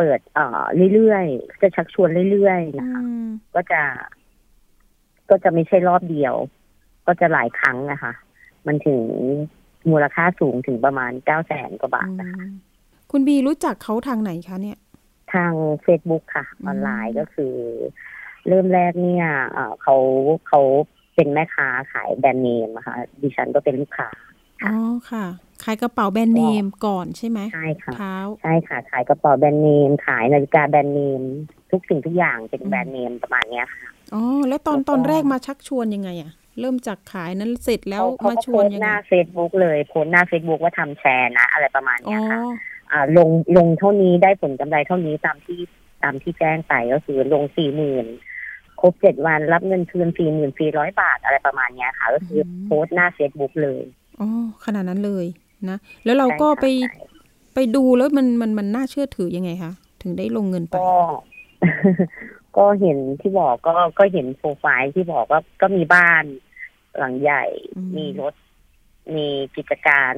[0.00, 0.62] เปิดเอ่อ
[0.94, 3.82] เรื่อยๆจะชักชวนเรื่อยๆอืนะคะมก็จะ
[5.30, 6.34] ก็จะไม่ใช่รอบเดียว
[7.06, 8.12] ก็จะหลายครั้งนะคะ
[8.66, 9.02] มันถึง
[9.90, 12.52] มูลค่าสูงถึงประมาณเก้าแสนกว่าบาทนะคะอืม
[13.10, 14.78] คุณบีรู้จักเขาทางไหนคะเนี่ย
[15.32, 15.52] ทาง
[15.84, 17.54] Facebook ค่ะอืมออนไลน์ก็คือ
[18.48, 19.96] เริ่มแรกเนี่ยเอ่อเขา
[20.48, 20.60] เขา
[21.14, 24.08] เป็นแม่ค้าขายแบรนด์เนมนะคะดิฉันก็เป็นลูกค้า
[24.64, 24.74] อ๋อ
[25.10, 25.26] ค่ะ
[25.64, 31.22] ขายกระเป๋าแบรนด์เนมก่อนใช่ไหมใช่ค่ะเท้าใช่ค่ะ ขายกระเป๋าแบรนด์เนม ขายนาฬิกาแบรนด์เนม
[31.70, 42.40] ทุกสิ่งทุกอย่างเป็นอืมแบรนด์เนมประมาณเนี้ยค่ะอ๋อแล้วตอนแล้วก็ตอนแรกมาชักชวนยังไงอะเริ่มจากขายนั้นเสร็จแล้วเขเขมาก็ชวนโพสต์ยังหไงน้า Facebook เลยโพสต์หน้า Facebook ว่าทำแชร์นะ อะไรประมาณอ๋อเนี้ยค่ะ
[42.92, 45.60] อ่าลงลงเท่านี้ได้ผลกำไรเท่านี้ตามที่
[46.02, 48.06] ตามที่แจ้งไปก็คือลงสี่หมื่น
[48.80, 53.82] ครบเจ็ดวันรับเงินคืนสี่หมื่นสี่ร้อยบาทอะไรประมาณเนี้ยค่ะ ก็คืออมโพสต์หน้า Facebook เลย
[54.20, 54.28] อ๋อ
[54.64, 55.26] ขนาดนั้นเลย
[55.70, 56.92] นะ แล้วเราก็ใช่ค่ะไปใช่
[57.54, 60.92] ไปดูแล้วมันมันมันน่าเชื่อถือยังไงคะ ถึงได้ลงเงินไป ก็
[62.56, 66.24] ก็เห็นที่บอกก็ก็เห็นโปรไฟล์ที่บอกว่าก็มีบ้าน
[66.98, 67.44] หลังใหญ่
[67.76, 68.34] อืมมีรถ
[69.16, 69.26] มี
[69.56, 70.14] กิจการ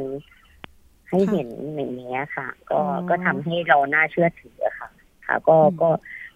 [1.10, 4.88] ให้ค่ะเห็นอย่างนี้ยค่ะ ก็อ๋อก็ทำให้เราน่าเชื่อถือค่ะ
[5.26, 5.88] ค่ะ ก็อืมก็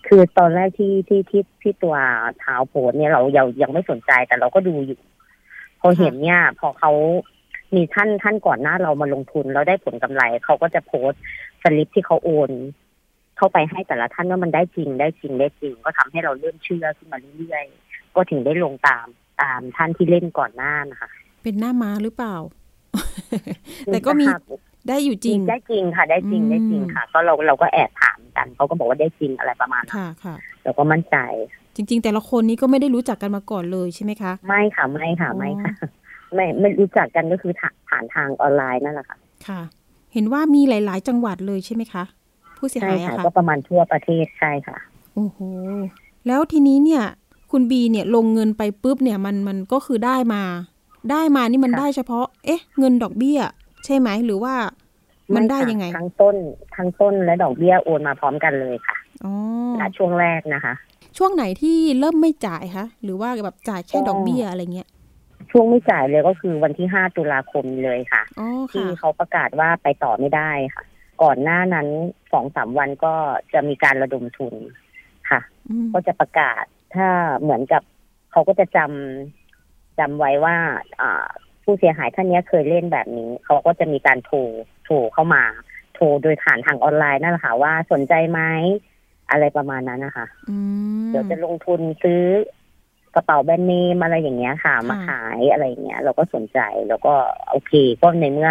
[0.06, 1.96] คือตอนแรกที่ที่ที่ที่ตัว
[2.38, 5.00] เท้าโพสต์เนี่ยเรายังยังไม่สนใจแต่เราก็ดูอยู่
[5.80, 6.92] พอเห็นเนี่ย พอเขา
[7.74, 11.22] มีท่านท่านก่อนหน้าเรามาลงทุนแล้วได้ผลกำไรเขาก็จะโพสต์
[11.62, 12.50] สลิปที่เขาโอน
[13.36, 19.06] เข้าไปให้แต่ละท่านว่ามันได้จริงได้จริงได้จริง ก็ทำให้เราเริ่มเชื่อขึ้นมาเรื่อยๆก็ถึงได้ลงตาม
[19.42, 21.10] ตามท่านที่เล่นก่อนหน้านะคะ
[21.42, 22.36] เป็นหน้าม้าหรือเปล่า
[23.86, 24.38] แต่ก็มีค่ะ
[24.88, 31.16] ได้อยู่จริงได้จริงค่ะ ได้จริงอืมได้จริงค่ะ ก็เราเราก็แอบถามกันเขาก็บอกว่าได้จริงอะไรประมาณนั้นค่ะค่ะเราก็มั่นใจ
[31.76, 35.72] จริง ๆ แต่ละคนนี้ก็ไม่ได้รู้จักกันมาก่อนเลยใช่ไหมคะ ไม่ค่ะไม่ค่ะอ๋อไม่ค่ะ
[36.34, 39.60] ไม่ไม่รู้จักกันก็คือผ่านผ่านทางออนไลน์นั่นแหละค่ะ ค่ะ
[40.12, 42.04] เห็นว่ามีหลาย ๆ จังหวัดเลยใช่ไหมคะ
[42.56, 44.76] ผู้เสียใช่หายค่ะอะค่ะก็ประมาณทั่วประเทศใช่ค่ะ
[45.14, 45.38] โอ้โห
[46.26, 47.02] แล้วทีนี้เนี่ย
[47.52, 50.42] คุณบีเนี่ยลงเงินไปปุ๊บเนี่ยมันมันก็คือได้มา
[51.10, 53.38] ได้มานี่มันค่ะได้เฉพาะ เอ๊ะ เงินดอกเบี้ย
[53.84, 54.54] ใช่ไหมหรือว่า
[55.34, 56.36] มันได้ค่ะยังไงทั้งต้น
[56.76, 59.32] ทั้งต้นและดอกเบี้ยโอนมาพร้อมกันเลยค่ะอ๋อ
[59.80, 60.74] ณช่วงแรกนะคะ
[61.16, 64.88] ช่วงไหนที่เริ่มไม่จ่ายคะหรือว่าแบบจ่ายแค่ก็ดอกเบี้ยอะไรเงี้ย
[65.50, 70.84] ช่วงไม่จ่ายเลยก็คือวันที่ห้าตุลาคมเลยค่ะอ๋อที่ค่ะเขาประกาศว่าไปต่อไม่ได้ค่ะ
[71.22, 71.88] ก่อนหน้านั้น
[72.32, 73.14] สองสามวันก็
[73.52, 74.54] จะมีการระดมทุน
[75.30, 77.08] ค่ะอืมก็จะประกาศถ้า
[77.40, 77.82] เหมือนกับ
[78.32, 80.56] เขาก็จะจำจำไว้ว่า
[81.00, 81.26] อ่า
[81.64, 84.38] ผู้เสียหายท่านเนี้ยเคยเล่นแบบนี้ เขาก็จะมีการโทร
[84.84, 85.44] โทรเข้ามา
[85.94, 88.40] โทรโดยผ่านทางออนไลน์นั่นแหละค่ะว่าสนใจไหม
[89.30, 90.56] อะไรประมาณนั้นนะคะอื
[91.02, 92.22] มเดี๋ยวจะลงทุนซื้อ
[93.16, 97.14] กระเป๋าแบรนด์เนมอะไรอย่างเงี้ยค่ะ มาค่ะขายอะไรอย่างเงี้ย เราก็สนใจแล้วก็
[97.50, 98.50] โอเค ก็ในเมื่อ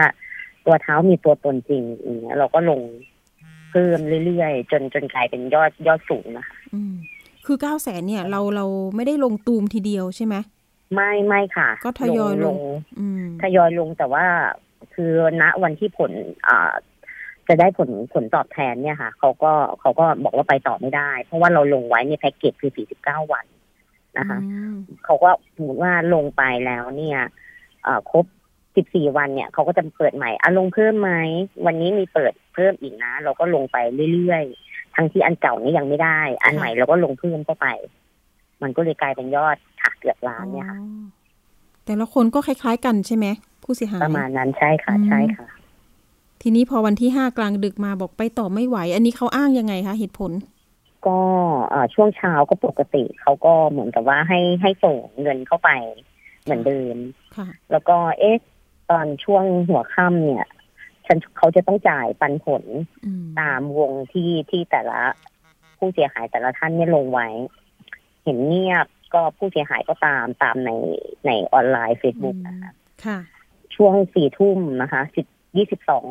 [0.65, 2.79] ตัวเท้ามีตัวตนจริงอย่างเงี้ย เราก็ลง
[3.71, 6.93] เพิ่มเรื่อยๆจนจนกลายเป็นยอดยอดสูงนะคะอืม
[7.45, 10.35] คือเก้าแสนเนี่ย เราเราไม่ได้ลงตูมทีเดียวใช่ไหม
[10.93, 12.57] ไม่ไม่ค่ะ ก็ทยอยลง
[12.99, 14.25] อืมทยอยลงแต่ว่า
[14.93, 16.11] คือณวันที่ผล
[16.47, 16.73] อ่า
[17.47, 23.45] จะได้ผลผลตอบแทนเนี่ยค่ะเขาก็เขาก็บอกว่าไปต่อไม่ได้ เพราะว่าเราลงไว้ในแพ็กเกจคือ 49 วัน
[24.17, 24.75] นะคะอืม
[25.05, 27.19] เขาก็สมมติว่าลงไปแล้วเนี่ย
[27.83, 28.25] เอ่อครบ
[28.75, 31.11] 14วันเนี่ยเขาก็จะเปิดใหม่อะลงเพิ่มไหม
[31.65, 33.77] วันนี้มีเปิดเพิ่มอีกนะ เราก็ลงไป
[34.13, 37.67] เรื่อยๆทั้งที่อันเก่านี่ยังไม่ได้ อันใหม่เราก็ลงเพิ่มเข้าไป
[38.61, 41.03] มันก็เลยกลายเป็นยอดค่ะเกือบล้านเนี่ยค่ะอ๋อ
[41.85, 43.25] แต่ละคนก็คล้ายๆ กันใช่ไหม
[43.63, 45.47] ผู้เสียหายประมาณนั้นใช่ค่ะอืมใช่ค่ะ
[46.41, 50.31] ทีนี้พอวันที่ห้ากลางดึกมาบอกไปต่อไม่ไหว อันนี้เขาอ้างยังไงคะเหตุผล
[51.07, 51.17] ก็
[51.69, 55.69] เอ่อช่วงเช้าก็ปกติเขาก็เหมือนกับว่าให้ให้ส่งเงินเข้าไป
[56.43, 56.95] เหมือนเดิม
[57.35, 58.37] ค่ะแล้วก็เอ๊ะ
[58.89, 60.47] ตอนช่วงหัวค่ำเนี่ย
[61.05, 62.63] ฉันเขาจะต้องจ่ายปันผล
[63.05, 64.99] อืมตามวงที่ที่แต่ละ
[65.77, 67.27] ผู้เสียหายแต่ละท่านเนี่ยลงไว้
[68.23, 70.71] เห็นเงียบก็ผู้เสียหายก็ตามตามใน
[71.25, 72.71] ในออนไลน์ Facebook นะคะ
[73.05, 73.19] ค่ะ
[73.75, 75.25] ช่วงสี่ทุ่มนะคะสิบ
[75.57, 76.05] ยี่สิบสอง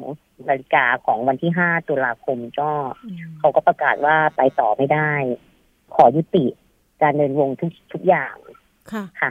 [0.48, 2.70] นาฬิกาของวันที่ห้าตุลาคมก็
[3.38, 5.10] เขาก็ประกาศว่าไปต่อไม่ได้
[5.94, 6.44] ขอยุติ
[7.02, 8.34] การเดินวงทุกทุกอย่าง
[8.92, 9.30] ค่ะค่ะ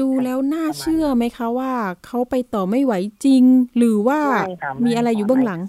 [0.00, 1.72] ดูแล้วน่าเชื่อไหมคะว่า
[2.06, 2.94] เขาไปต่อไม่ไหว
[3.24, 3.44] จริง
[3.76, 5.60] หรือว่าไม่ค่ะมีอะไรอยู่เบื้องหลัง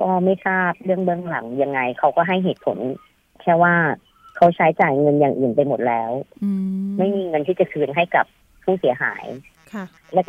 [0.00, 2.78] ก็ไม่ทราบเรื่องเบื้องหลังยังไงเขาก็ให้เหตุผล
[3.42, 3.74] แค่ว่า
[4.36, 6.10] เขาใช้จ่ายเงินอย่างอื่นไปหมดแล้ว
[6.42, 6.50] อื
[6.84, 8.26] มไม่มีเงินที่จะคืนให้กับ
[8.64, 9.55] ผู้เสียหายค่ะ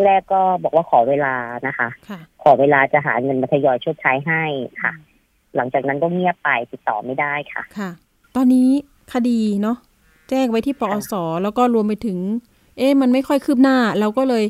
[0.05, 1.33] แรกๆก็บอกว่าขอเวลา
[1.67, 4.43] นะคะค่ะขอเวลาจะหาเงินมาทยอยชดใช้ให้
[4.81, 4.93] ค่ะ
[5.55, 7.89] หลังจากนั้นก็เงียบไปติดต่อไม่ได้ค่ะ ค่ะ
[8.35, 8.69] ตอนนี้
[9.13, 9.77] คดีเนาะ
[10.29, 12.17] แจ้งไว้ที่ปอสแล้วก็รวมไปถึง
[12.77, 14.45] เอ๊ะมันไม่ค่อยคืบหน้าเราก็เลย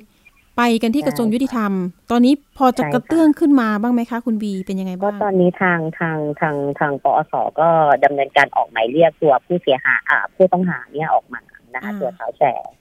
[0.57, 1.71] ไปกันที่กระทรวงยุติธรรม
[2.11, 7.69] ตอนนี้พอจะใช่ค่ะกระเตื้องขึ้นมาบ้างไหมคะ คุณบีเป็นยังไงก็บ้างตอนนี้ทางทางทางทางปอสก็
[8.03, 11.41] ดำเนินการออกหมายเรียกตัวผู้เสียหายอ่าผู้ต้องหาเนี่ยออกมา
[11.73, 12.76] นะคะอ่าตัวสาวแชร์ค่ะ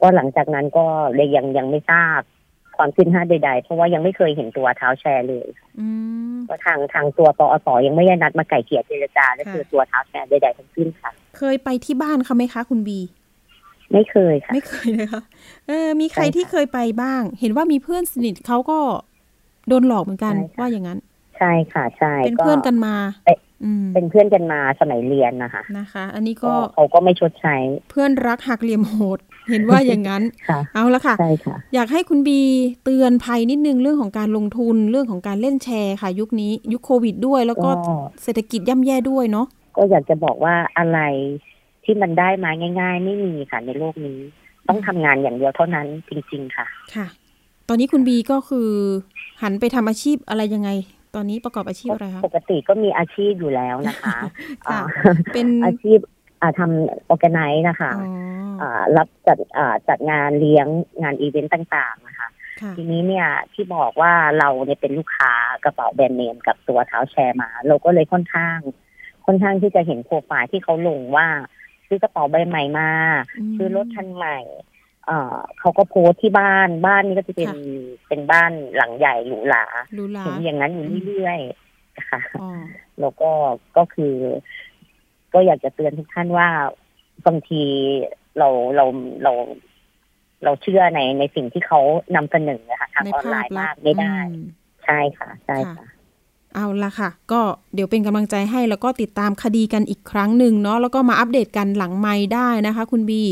[0.00, 2.20] ก็หลังจากนั้นก็เลยยังยังไม่ทราบ
[2.76, 5.48] ความคืบหน้าใดๆ เพราะว่ายังไม่เคยเห็นตัวเท้าแชร์เลย
[5.80, 5.86] อื
[6.34, 13.00] มก็ทางทางตัวปอสยังไม่ได้นัดมาไก่เกลี่ยเจรจาและค่ะคือตัวเท้าแชร์ใดๆทั้งสิ้นค่ะ เคยไปที่บ้านเขาไหมคะ คุณบี
[13.92, 15.22] ไม่เคยค่ะ ไม่เคยเลยค่ะ
[15.66, 18.78] เออ มีใครใช่ค่ะที่เคยไปบ้าง เห็นว่ามีเพื่อนสนิทเขาก็
[19.68, 20.98] โดนหลอกเหมือนกันใช่ค่ะว่าอย่างนั้น
[21.38, 22.94] ใช่ค่ะ ใช่เป็นเพื่อนกันมา
[23.26, 27.56] เอ๊ะอืมเป็นเพื่อนกันมาสมัยเรียนนะคะนะคะ อันนี้ก็ก็เขาก็ไม่ชดใช้
[27.90, 29.18] เพื่อนรักหักเหลี่ยมโหด
[29.50, 32.40] เห็นว่าอย่างนั้นค่ะเอาละค่ะใช่ค่ะ อยากให้คุณบี
[32.84, 41.00] เตือนภัยนิดนึงเรื่องของการลงทุนเรื่องของการเล่นแชร์ค่ะ ยุคนี้ยุคโควิดด้วย แล้วก็ก็เศรษฐกิจย่ำแย่ด้วยเนาะก็อยากจะบอกว่าอะไร
[41.84, 44.18] ที่มันได้มาง่าย ๆ ไม่มีค่ะในโลกนี้
[44.68, 47.06] ต้องทำงานอย่างเดียวเท่านั้นจริง ๆ ค่ะค่ะ
[47.68, 48.70] ตอนนี้คุณบีก็คือ
[49.42, 50.70] หันไปทำอาชีพอะไรยังไง
[51.14, 54.18] ตอนนี้ประกอบอาชีพอะไรคะปกติก็มีอาชีพอยู่แล้วนะคะค่ะ
[54.68, 54.78] อ่า
[55.32, 56.15] เป็นอาชีพอ่า
[56.58, 60.66] ทำ organize นะคะอ๋ออ่ารับจัดอ่าจัดงานเลี้ยง
[61.02, 62.28] งานอีเวนต์ต่างๆนะคะ
[62.60, 65.32] ค่ะทีนี้เนี่ยที่บอกว่าเราเนี่ยเป็นลูกค้า
[65.64, 68.58] กระเป๋าแบรนด์เนมกับตัวท้าวแชร์มา เราก็เลยค่อนข้าง
[69.26, 71.26] ค่อนข้างที่จะเห็นโปรไฟล์ที่เขาลงว่า
[71.86, 72.90] ซื้อกระเป๋าใบใหม่มา
[73.40, 74.38] มซื้อรถคันใหม่
[75.06, 77.56] เอ่อเขาก็โพสต์ที่บ้านบ้านนี่ก็จะเป็นค่ะ
[78.08, 82.50] เป็นบ้านหลังใหญ่หรูหราหรูหราเห็นอย่างนั้นอยู่เรื่อยๆค่ะอ๋อ
[83.00, 83.30] แล้วก็
[83.76, 84.14] ก็คือ
[85.36, 86.48] ก็อยากจะเตือนทุกท่านว่า
[87.26, 87.62] บางที
[88.38, 88.84] เราเรา
[89.22, 89.32] เรา
[90.44, 91.80] เราเชื่อในในสิ่งที่เขา
[92.16, 94.46] นำเสนอค่ะทางในออนไลภาพน์ลัมากษณ์ไม่ได้อืม
[94.84, 95.84] ใช่ค่ะ ใช่ค่ะ
[96.54, 97.40] เอาละค่ะ ก็
[97.74, 103.22] เดี๋ยวเป็นกำลังใจให้แล้วก็ติดตามคดีกันอีกครั้งหนึ่งเนาะแล้วก็มาอัปเดตกันหลังไม้ได้นะคะ คุณบี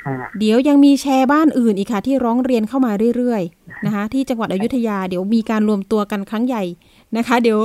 [0.00, 6.62] ค่ะเดี๋ยวยังมีแชร์บ้านอื่นอีกค่ะ ที่ร้องเรียนเข้ามาเรื่อยๆนะคะ ที่จังหวัดอยุธยาเดี๋ยวมีการรวมตัวกันครั้งใหญ่
[7.16, 7.58] นะคะ เดี๋ยว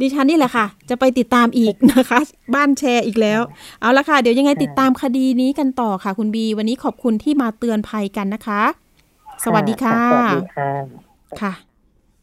[0.00, 2.18] ดิฉันนี่แหละค่ะ จะไปติดตามอีกนะคะ
[2.54, 3.40] บ้านแชร์อีกแล้ว
[3.80, 8.62] เอาละค่ะ เดี๋ยวยังไงติดตามคดีนี้กันต่อค่ะ คุณบี วันนี้ขอบคุณที่มาเตือนภัยกันนะคะ
[9.44, 10.70] สวัสดีค่ะสวัสดีค่ะ
[11.40, 11.52] ค่ะ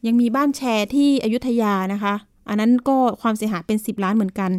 [0.06, 2.14] ยังมีบ้านแชร์ที่อยุธยานะคะ
[2.48, 4.50] อันนั้นก็ความเสียหายเป็น 10 ล้านเหมือนกัน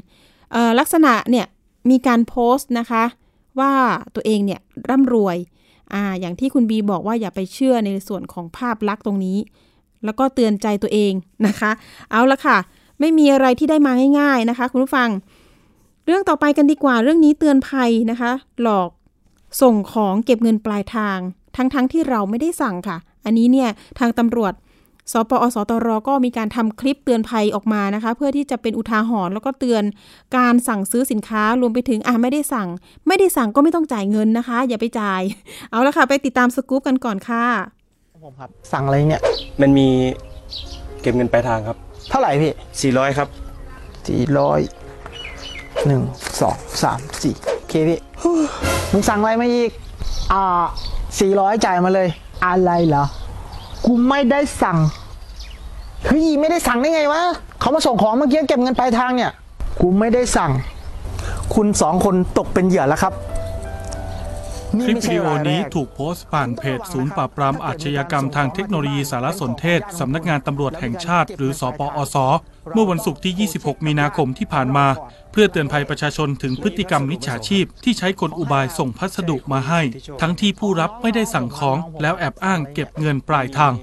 [0.51, 1.45] เอ่อลักษณะเนี่ย
[1.89, 3.03] มีการโพสต์นะคะ
[3.59, 3.71] ว่า
[4.15, 5.37] ตัวเองเนี่ยร่ำรวย
[5.93, 9.37] อ่าอย่างที่คุณบีบอกว่าอย่าไปเชื่อในส่วนของภาพลักษณ์ตรงนี้
[10.05, 11.13] แล้วก็เตือนใจตัวเอง
[11.47, 11.71] นะคะ
[12.11, 12.57] เอาละค่ะ
[12.99, 15.09] ไม่มีอะไรที่ได้มาง่าย ๆนะคะ คุณผู้ฟัง
[16.05, 18.89] เรื่องต่อไปกันดีกว่า เรื่องนี้เตือนภัยนะคะ หลอก
[19.61, 21.17] ส่งของเก็บเงินปลายทาง
[21.55, 24.53] ทั้งๆทที่เราไม่ได้สั่งค่ะ อันนี้เนี่ยทางตำรวจ
[25.11, 29.83] สปอสตรก็มีการทำคลิปเตือนภัยออกมานะคะ เพื่อที่จะเป็นอุทาหรณ์แล้วก็เตือน
[30.37, 32.67] การสั่งซื้อสินค้ารวมไปถึงอะไม่ได้สั่ง
[33.07, 35.21] ไม่ได้สั่งก็ไม่ต้องจ่ายเงินนะคะ อย่าไปจ่าย
[35.71, 37.45] เอาละค่ะ ไปติดตามสกู๊ปกันก่อนค่ะ
[38.27, 39.23] ผมครับ สั่งอะไรเนี่ย
[39.61, 39.87] มันมี
[41.01, 41.77] เก็บเงินปลายทางครับ
[42.09, 43.27] เท่าไหร่พี่400ครับ
[44.07, 44.59] สี่ร้อย
[45.87, 46.01] หนึ่ง
[46.41, 47.99] สองสามสี่โอเคพี่
[48.91, 49.71] มึงสั่งอะไรมาอีก
[50.33, 50.63] อ่า
[51.19, 52.07] สี่ร้อยจ่ายมาเลย
[52.45, 53.03] อะไรเหรอ
[53.85, 54.77] กูไม่ได้สั่ง
[56.05, 57.21] เฮ้ย ไม่ได้สั่งได้ไงวะ
[57.59, 59.31] เขามาส่งของเมื่อกี้เก็บเงินปลายทางเนี่ย
[59.81, 60.51] กูไม่ได้สั่ง
[61.55, 63.13] คุณสองคนตกเป็นเหยื่อแล้วครับ
[64.79, 72.15] คลิปวิดีโอนี้ถูกโพสต์ผ่านเพจศูนย์ปราบปรามอาชญากรรมทางเทคโนโลยีสารสนเทศ สำนักงานตำรวจแห่งชาติ หรือสปอส
[72.73, 74.87] เมื่อวันศุกร์ที่ 26 มีนาคมที่ผ่านมา
[75.31, 79.81] เพื่อเตือนภัยประชาชนถึงพฤติกรรมมิจฉาชีพ ที่ใช้กลอุบายส่งพัสดุมาให้
[80.21, 83.73] ทั้งที่ผู้รับไม่ได้สั่งของ แล้วแอบอ้างเก็บเงินปลายทาง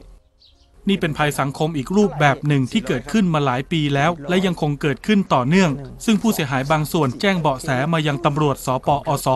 [0.89, 5.71] นี่เป็นภัยสังคมอีกรูปแบบหนึ่งที่เกิดขึ้นมาหลายปีแล้ว และยังคงเกิดขึ้นต่อเนื่อง
[6.05, 9.29] ซึ่งผู้เสียหายบางส่วนแจ้งเบาะแสมายังตำรวจสปอส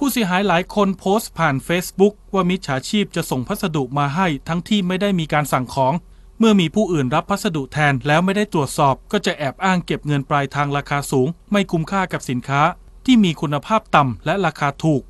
[0.00, 5.92] ผู้เสียหายหลายคนโพสต์ผ่าน Facebook ว่ามิจฉาชีพจะส่งพัสดุมาให้ทั้งที่ไม่ได้มีการสั่งของ
[6.38, 12.62] เมื่อมีผู้อื่นรับพัสดุแทนแล้วไม่ได้ตรวจสอบ ก็จะแอบอ้างเก็บเงินปลายทางราคาสูง ไม่คุ้มค่ากับสินค้า
[13.06, 15.02] ที่มีคุณภาพต่ำและราคาถูก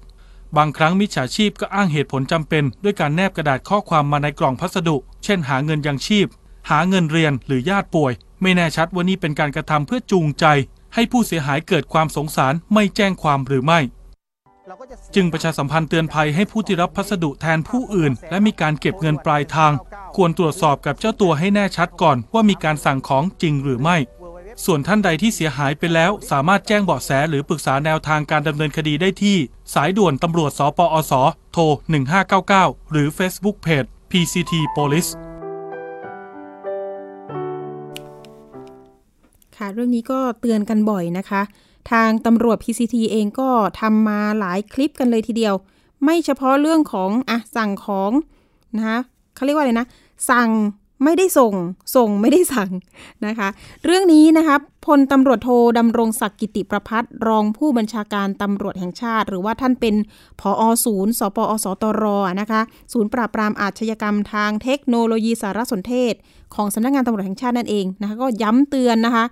[0.57, 6.27] บางครั้งมิจฉาชีพก็อ้างเหตุผลจำเป็น ด้วยการแนบกระดาษข้อความมาในกล่องพัสดุ เช่น หาเงินยังชีพ
[6.71, 10.45] หาเงินเรียนหรือญาติป่วย ไม่แน่ชัดว่านี่เป็นการกระทำเพื่อจูงใจ
[10.95, 13.81] ให้ผู้เสียหายเกิดความสงสารไม่แจ้งความหรือไม่
[15.15, 19.73] จึงประชาสัมพันธ์เตือนภัยให้ผู้ที่รับพัสดุแทนผู้อื่น และมีการเก็บเงินปลายทาง
[20.17, 23.97] ควรตรวจสอบกับเจ้าตัวให้แน่ชัดก่อนว่ามีการสั่งของจริงหรือไม่
[24.65, 29.37] ส่วนท่านใดที่เสียหายไปแล้ว สามารถแจ้งเบาะแสหรือปรึกษาแนวทางการดำเนินคดีได้ที่
[29.75, 31.13] สายด่วนตำรวจสปอส
[31.53, 31.63] โทร
[32.27, 35.11] 1599 หรือ Facebook Page PCT Police
[39.59, 41.43] ค่ะเรื่องนี้ก็เตือนกันบ่อยนะคะ
[41.91, 43.49] ทางตำรวจ PCT เองก็
[43.81, 45.55] ทำมาหลายคลิปกันเลยทีเดียว
[46.05, 48.13] ไม่เฉพาะเรื่องของอะสั่งของ
[48.77, 48.99] นะคะ
[49.35, 49.87] เขาเรียกว่าอะไรนะ
[50.31, 50.49] สั่ง
[51.05, 51.55] ไม่ได้ส่ง
[51.97, 52.71] ส่งไม่ได้สั่ง
[53.27, 53.49] นะคะ
[53.85, 54.57] เรื่องนี้นะคะ
[54.87, 59.95] พลตำรวจโทดำรงศักดิ์กิติประพัฒรองผู้บัญชาการตำรวจแห่งชาติ หรือว่าท่านเป็น
[60.41, 62.05] ผอศูนย์สปอสตร
[62.41, 62.61] นะคะ
[62.93, 66.15] ศูนย์ปราบปรามอาชญากรรมทางเทคโนโลยีสารสนเทศ
[66.55, 69.25] ของสำนักงานตำรวจแห่งชาตินั่นเองนะคะก็ย้ำเตือนนะคะ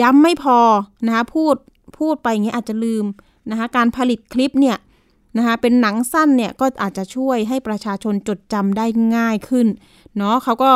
[0.00, 0.58] ย้ำไม่พอ
[1.06, 1.56] นะคะพูด
[1.98, 3.04] พูดไปอย่างนี้อาจจะลืม
[3.50, 4.78] นะคะการผลิตคลิปเนี่ย
[5.38, 9.66] นะคะเป็นหนังสั้นเนี่ยก็อาจจะช่วยให้ประชาชนจดจำได้ง่ายขึ้น
[10.18, 10.70] เนาะเขาก็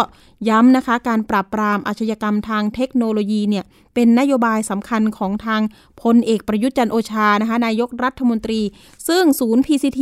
[0.48, 5.60] ย้ำนะคะ การปราบปรามอาชญากรรมทางเทคโนโลยีเนี่ยเป็นนโยบายสำคัญของทาง
[6.02, 8.60] พลเอกประยุทธ์จันโอชานะคะนายกรัฐมนตรี
[9.08, 10.00] ซึ่งศูนย์ PCT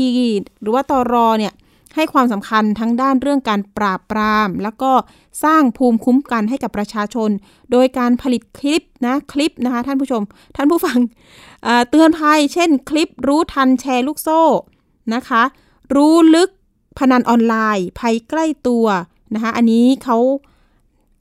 [0.61, 1.55] หรือว่าตอรอเนี่ย
[1.97, 4.93] ให้ความสำคัญทั้งด้านเรื่องการปราบปราม แล้วก็
[5.45, 7.31] สร้างภูมิคุ้มกันให้กับประชาชน
[7.73, 10.23] โดยการผลิตคลิปนะคลิปนะคะท่านผู้ชม
[10.57, 10.99] ท่านผู้ฟัง
[11.91, 14.43] เตือนภัย เช่น คลิปรู้ทันแชร์ลูกโซ่
[15.15, 15.43] นะคะ
[15.95, 16.51] รู้ลึก
[16.99, 18.87] พนันออนไลน์ ภัยใกล้ตัว
[19.35, 20.19] นะคะ อันนี้เขา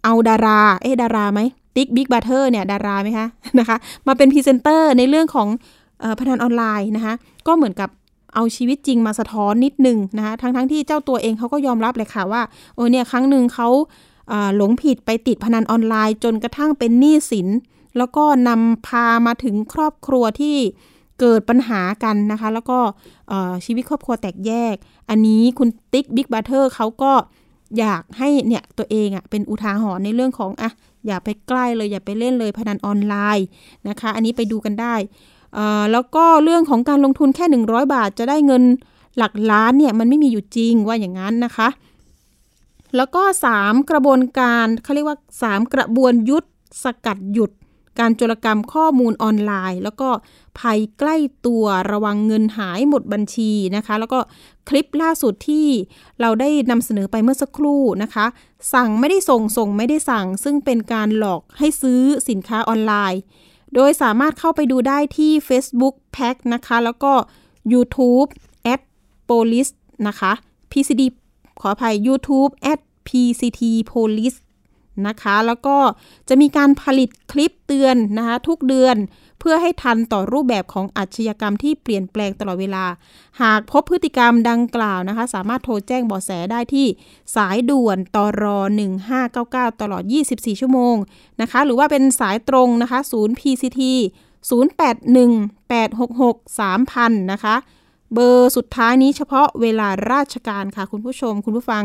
[0.03, 1.41] เอาดารา เอ๊ดาราไหม
[1.75, 3.27] ติ๊กบิ๊กบราเธอร์เนี่ยดาราไหมคะ
[3.59, 5.47] นะคะ มาเป็นพรีเซนเตอร์ในเรื่องของ
[6.19, 7.13] พนันออนไลน์นะคะ
[7.47, 7.89] ก็เหมือนกับ
[8.35, 12.41] เอาชีวิตจริงมาสะท้อนนิดนึงนะคะทั้งทั้งที่เจ้าตัวเองเขาก็ยอมรับเลยค่ะว่า
[12.75, 13.69] โอ้เนี่ยครั้งหนึ่งเขา
[14.55, 17.47] หลงผิดไปติดพนันออนไลน์ จนกระทั่งเป็นหนี้สิน
[17.97, 20.57] แล้วก็นำพามาถึงครอบครัวที่
[21.19, 22.79] เกิดปัญหากันนะคะ แล้วก็
[23.65, 24.75] ชีวิตครอบครัวแตกแยก
[25.09, 27.11] อันนี้คุณติ๊กบิ๊กบราเธอร์เขาก็
[27.79, 30.71] อยากให้เนี่ยตัวเองอะ่ะเป็นอุทาหรณ์ในเรื่องของอะ
[31.07, 33.45] อย่าไปใกล้เลยอย่าไปเล่นเลยพนันออนไลน์
[33.87, 34.95] นะคะ อันนี้ไปดูกันได้
[35.91, 38.63] แล้วก็เรื่องของการลงทุนแค่ 100 บาทจะได้เงิน
[39.17, 41.69] หลักล้านเนี่ยมันไม่มีอยู่จริงว่าอย่างนั้นนะคะ
[42.95, 43.23] แล้วก็
[43.55, 46.45] 3 กระบวนการเขาเรียกว่า 3 กระบวนยุทธ
[46.83, 47.51] สกัดหยุด
[47.99, 50.09] การโจรกรรมข้อมูลออนไลน์ แล้วก็
[50.59, 54.19] ภัยใกล้ตัวระวังเงินหายหมดบัญชีนะคะ แล้วก็
[54.69, 55.67] คลิปล่าสุดที่
[56.21, 58.25] เราได้นำเสนอไปเมื่อสักครู่นะคะ
[58.73, 63.21] สั่งไม่ได้ส่งส่งไม่ได้สั่ง ซึ่งเป็นการหลอกให้ซื้อสินค้าออนไลน์
[63.73, 67.13] โดยสามารถเข้าไปดูได้ที่ Facebook Pack นะคะ แล้วก็
[67.73, 68.29] YouTube
[68.73, 68.81] at
[69.29, 69.71] police
[70.07, 70.31] นะคะ
[70.71, 71.01] PCD
[71.59, 74.37] ขออภัย YouTube at PCT police
[75.07, 75.77] นะคะ แล้วก็
[76.29, 78.97] จะมีการผลิตคลิปเตือนนะคะทุกเดือน
[79.39, 82.85] เพื่อให้ทันต่อรูปแบบของอาชญากรรมที่เปลี่ยนแปลงตลอดเวลา
[83.41, 86.87] หากพบพฤติกรรมดังกล่าวนะคะ สามารถโทรแจ้งเบาะแสได้ที่
[87.35, 88.43] สายด่วนตร
[89.13, 90.95] 1599 ตลอด 24 ชั่วโมง
[91.41, 93.81] นะคะ หรือว่าเป็นสายตรงนะคะศูนย์ PCT
[94.51, 97.55] 0818663000 นะคะ
[98.13, 101.83] เบอร์สุดท้ายนี้เฉพาะเวลาราชการค่ะคุณผู้ชมคุณผู้ฟัง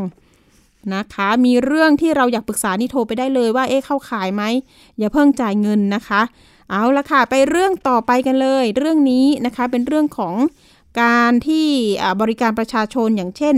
[0.95, 4.43] นะคะ มีเรื่องที่เราอยากปรึกษานี่โทรไปได้เลยว่าเอ๊ะเข้าขายไหม
[4.99, 6.23] อย่าเพิ่งจ่ายเงินนะคะ
[6.71, 10.35] เอาละค่ะ ไปเรื่องต่อไปกันเลย เรื่องนี้นะคะเป็นเรื่องของ
[11.03, 11.67] การที่
[12.21, 13.57] บริการประชาชนอย่างเช่น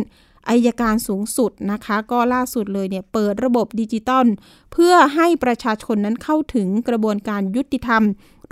[0.48, 4.26] อายการสูงสุดนะคะ ก็ล่าสุดเลยเนี่ยเปิดระบบดิจิตอล
[4.72, 8.02] เพื่อให้ประชาชนนั้นเข้าถึงกระบวนการยุติธรรม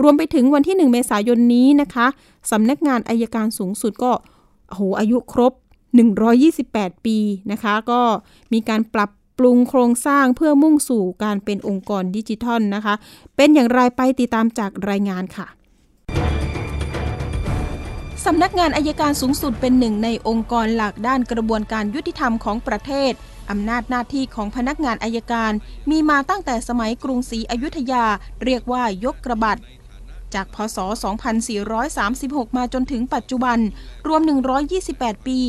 [0.03, 2.07] รวมไปถึงวันที่ 1 เมษายนนี้นะคะ
[2.51, 4.12] สำนักงานอายการสูงสุดก็
[4.75, 5.53] โหอายุครบ
[6.53, 7.19] 128 ปี
[7.53, 8.01] นะคะ ก็
[8.53, 12.95] มีการปรับปรุงโครงสร้างเพื่อมุ่งสู่การเป็นองค์กรดิจิทัลนะคะ
[13.37, 15.47] เป็นอย่างไรไปติดตามจากรายงานค่ะ
[18.27, 23.13] สำนักงานอายการสูงสุดเป็นหนึ่งในองค์กรหลักด้านกระบวนการยุติธรรมของประเทศ
[23.51, 25.53] อำนาจหน้าที่ของพนักงานอายการ
[25.91, 28.05] มีมาตั้งแต่สมัยกรุงศรีอยุธยา
[28.45, 29.59] เรียกว่ายกกระบัด
[30.35, 30.79] จากพศ
[31.69, 33.59] 2436 มาจนถึงปัจจุบัน
[34.07, 34.21] รวม
[34.75, 35.41] 128 ปี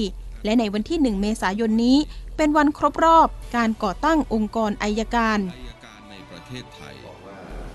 [0.44, 1.98] และในวันที่ 1 เมษายนนี้
[2.38, 5.40] เป็นวันครบรอบการก่อตั้งองค์กรอายการ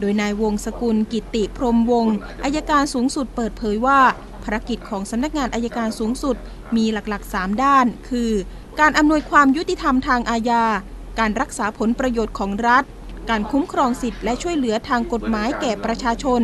[0.00, 4.00] โดยนายวงสกุลกิติพรมวงศ์อายการสูงสุดเปิดเผยว่า
[4.44, 6.37] ภารกิจของสำนักงานอายการสูงสุด
[6.77, 8.31] มีหลักๆ 3 ด้าน คือ
[8.81, 10.64] การอำนวยความยุติธรรมทางอาญา
[11.18, 12.85] การรักษาผลประโยชน์ของรัฐ
[13.31, 16.42] การคุ้มครองสิทธิและช่วยเหลือทางกฎหมายแก่ประชาชน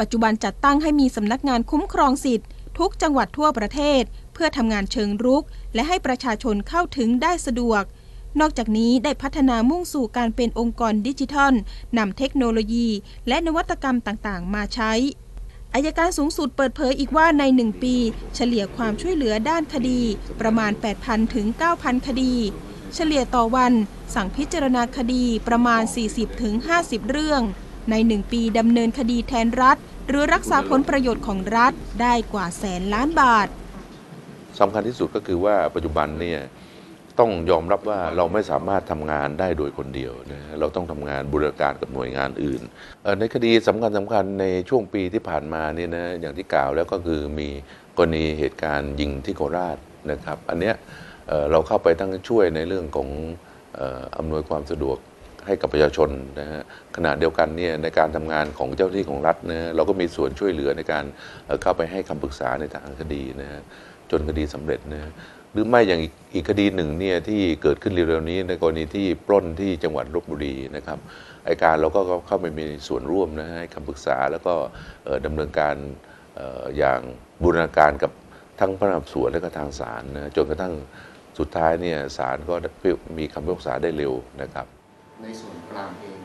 [0.00, 2.46] ปัจจุบันจัดตั้งให้มีสำนักงานคุ้มครองสิทธิ์
[2.78, 7.82] ทุกจังหวัดทั่วประเทศเพื่อทำงานเชิงรุก และให้ประชาชนเข้าถึงได้สะดวก
[8.40, 11.54] นอกจากนี้ได้พัฒนามุ่งสู่การเป็นองค์กรดิจิทัล
[11.98, 12.88] นำเทคโนโลยี
[13.28, 14.92] และนวัตกรรมต่างๆ มาใช้
[15.74, 17.94] อายการสูงสุดเปิดเผยอีกว่าใน 1 ปี
[18.34, 20.00] เฉลี่ยความช่วยเหลือด้านคดี
[20.40, 20.72] ประมาณ
[21.02, 21.46] 8,000 ถึง
[21.76, 22.34] 9,000 คดี
[22.94, 23.72] เฉลี่ยต่อวัน
[24.14, 27.42] สั่งพิจารณาคดีประมาณ 40 ถึง 50 เรื่อง
[27.90, 29.76] ใน 1 ปีดำเนินคดีแทนรัฐ
[30.08, 33.48] หรือรักษาผลประโยชน์ของรัฐได้กว่าแสนล้านบาท
[34.60, 36.40] สำคัญที่สุดก็คือว่าปัจจุบันเนี่ย
[37.18, 42.62] ต้องยอมรับว่าเราไม่สามารถทำงานได้โดยคนเดียวนะเราต้องทำงานบูรณาการกับหน่วยงานอื่น
[43.20, 47.48] ในคดีสำคัญสำคัญในช่วงปีที่ผ่านมาเนี่ยนะอย่างที่กล่าวแล้วก็คือมี
[47.96, 49.78] กรณีเหตุการณ์ยิงที่โคราช
[50.12, 50.74] นะครับ อันเนี้ย
[51.50, 53.08] เราเข้าไปตั้งช่วยในเรื่องของ
[54.18, 54.98] อำนวยความสะดวก
[55.46, 56.62] ให้กับประชาชนนะฮะ
[56.96, 61.04] ขณะเดียวกันเนี่ยในการทำงานของเจ้าหน้าที่ของรัฐนะเราก็มีส่วนช่วยเหลือในการ
[61.62, 63.62] เข้าไปให้คำปรึกษาในทางคดีนะฮะ
[64.10, 65.12] จนคดีสำเร็จนะ
[65.52, 66.00] หรือไม่อย่าง
[66.34, 70.98] อีกคดีหนึ่งเนี่ยที่เกิดขึ้นเร็วๆนี้ในกรณีที่ปล้นที่จังหวัดลบบุรีนะครับ
[71.44, 74.54] ไอการเราก็เข้าไปมีส่วนร่วมนะให้คำปรึกษาแล้วก็
[75.26, 75.74] ดำเนินการ
[76.78, 77.00] อย่าง
[77.42, 78.12] บูรณาการกับ
[78.60, 80.74] ทั้งพนักงานสวนและก็ทางศาลนะจนกระทั่ง
[81.38, 82.54] สุดท้ายเนี่ยศาลก็
[83.18, 84.66] มีคำพิพากษาได้เร็วนะครับ
[85.22, 86.17] ในส่วนกลางเอง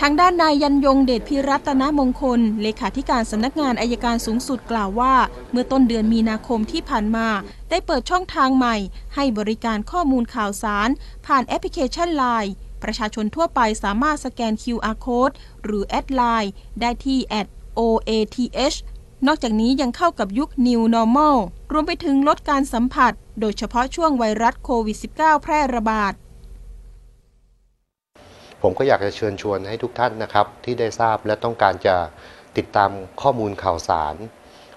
[0.00, 5.14] ทางด้านนายยันยงเดชพิรัตนมงคล เลขาธิการสำนักงานอายการสูงสุดกล่าวว่า
[5.50, 7.28] เมื่อต้นเดือนมีนาคมที่ผ่านมา
[7.70, 8.76] ได้เปิดช่องทางใหม่
[9.14, 10.88] ให้บริการข้อมูลข่าวสาร
[11.26, 12.50] ผ่านแอปพลิเคชัน Line
[12.82, 17.18] ประชาชนทั่วไปสามารถสแกน QR Code หรือแอดไลน์ได้ที่
[17.78, 18.78] @oath
[19.26, 21.36] นอกจากนี้ยังเข้ากับยุค New Normal
[21.72, 26.12] รวมไปถึงลดการสัมผัส โดยเฉพาะช่วงไวรัสโควิด -19 แพร่ระบาด
[28.62, 31.96] ผมก็อยากจะเชิญชวนให้ทุกท่านนะครับ ที่ได้ทราบและต้องการจะ
[32.56, 32.90] ติดตาม
[33.22, 34.14] ข้อมูลข่าวสาร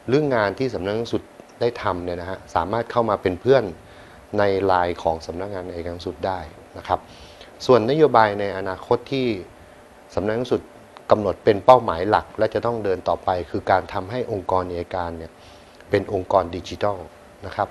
[0.09, 1.23] เรื่องงานที่สำนักงานสุด
[1.61, 3.63] ได้ทำเนี่ยนะฮะสามารถเข้ามาเป็นเพื่อน
[4.39, 6.39] ในไลน์ของสำนักงานเอการสุดได้
[6.77, 6.99] นะครับ
[7.65, 9.27] ส่วนนโยบายในอนาคตที่
[10.15, 10.61] สำนักงานสุด
[11.11, 15.31] กำหนดเป็นเป้าหมายหลัก และจะต้องเดินต่อไป คือการทำให้องค์กรเอัยการเนี่ย
[15.89, 16.97] เป็นองค์กรดิจิทัล
[17.45, 17.69] นะครับ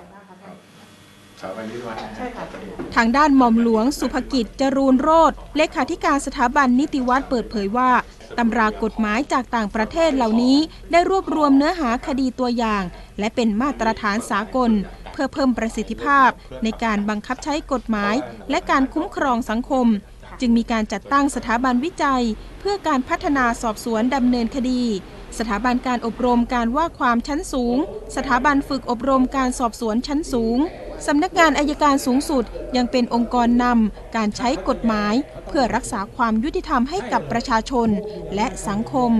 [2.95, 7.91] ทางด้านหม่อมหลวงสุภกิจจรูนโรธเลขาธิการสถาบันนิติวัตรเปิดเผยว่า
[8.37, 10.57] ตำรากฎหมายจากต่างประเทศเหล่านี้
[10.91, 12.83] ได้รวบรวมเนื้อหาคดีตัวอย่าง
[13.19, 14.71] และเป็นมาตรฐานสากล
[15.11, 16.29] เพื่อเพิ่มประสิทธิภาพ
[16.63, 18.15] ในการบังคับใช้กฎหมาย
[18.49, 19.87] และการคุ้มครองสังคม
[20.39, 22.23] จึงมีการจัดตั้งสถาบันวิจัย
[22.59, 24.83] เพื่อการพัฒนาสอบสวนดำเนินคดี
[25.37, 27.77] สถาบันการอบรมการว่าความชั้นสูง
[28.15, 30.59] สถาบันฝึกอบรมการสอบสวนชั้นสูง
[31.07, 32.43] สำนักงานอายการสูงสุด
[32.77, 35.13] ยังเป็นองค์กรนำการใช้กฎหมาย
[35.47, 37.89] เพื่อรักษาความยุติธรรมให้กับประชาชน
[38.35, 39.11] และสังคม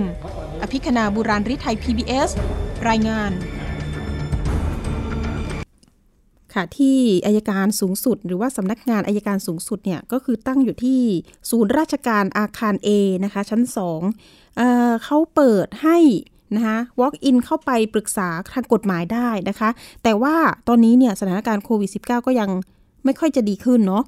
[0.62, 2.30] อภิคณาบุราริไทย PBS
[2.88, 3.32] รายงาน
[6.54, 11.00] ค่ะที่อายการสูงสุด หรือว่าสำนักงานอายการสูงสุดเนี่ยก็คือตั้งอยู่ที่
[11.50, 12.88] ศูนย์ราชการอาคาร A
[13.24, 13.62] นะคะชั้น
[14.08, 15.98] 2เอ่อเขาเปิดให้
[16.54, 19.70] นะคะ walk in เข้าไปปรึกษาทางกฎหมายได้นะคะ
[20.02, 20.34] แต่ว่า
[20.68, 22.50] ตอนนี้เนี่ยสถานการณ์โควิด -19 ก็ยัง
[23.04, 24.04] ไม่ค่อยจะดีขึ้นเนาะ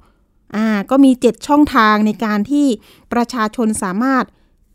[0.55, 2.67] อ่าก็มี 7 ช่องทางในการที่
[3.13, 4.25] ประชาชนสามารถ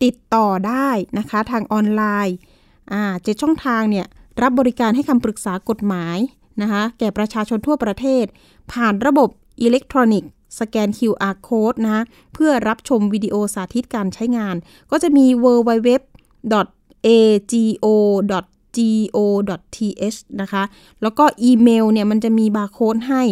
[0.04, 2.36] ติดต่อได้นะคะ ทางออนไลน์
[2.92, 4.06] อ่าเจ็ดช่องทางเนี่ย
[4.42, 6.18] รับบริการให้คำปรึกษากฎหมาย
[6.62, 8.24] นะคะแก่ประชาชนทั่วประเทศ
[8.72, 9.28] ผ่านระบบ
[9.62, 12.02] อิเล็กทรอนิกส์สแกน QR code นะคะ
[12.34, 14.56] เพื่อรับชมวิดีโอสาธิตการใช้งาน
[14.90, 15.88] ก็จะมี www
[17.06, 18.18] ago.go.th
[20.40, 20.62] นะคะ
[21.02, 23.22] แล้วก็อีเมลเนี่ยมันจะมีบาร์โค้ดให้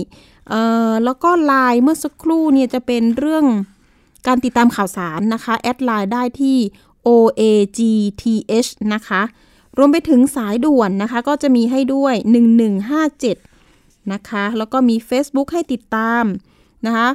[1.04, 3.44] แล้วก็ไลน์เมื่อสักครู่เนี่ยจะเป็นเรื่อง
[4.26, 6.58] การติดตามข่าวสารนะคะ add ไลน์ได้ที่
[7.06, 9.22] oagth นะคะ
[9.78, 12.14] รวมไปถึงสายด่วนนะคะ ก็จะมีให้ด้วย
[13.52, 16.24] 1157 นะคะ แล้วก็มี Facebook ให้ติดตาม
[16.86, 17.08] นะคะ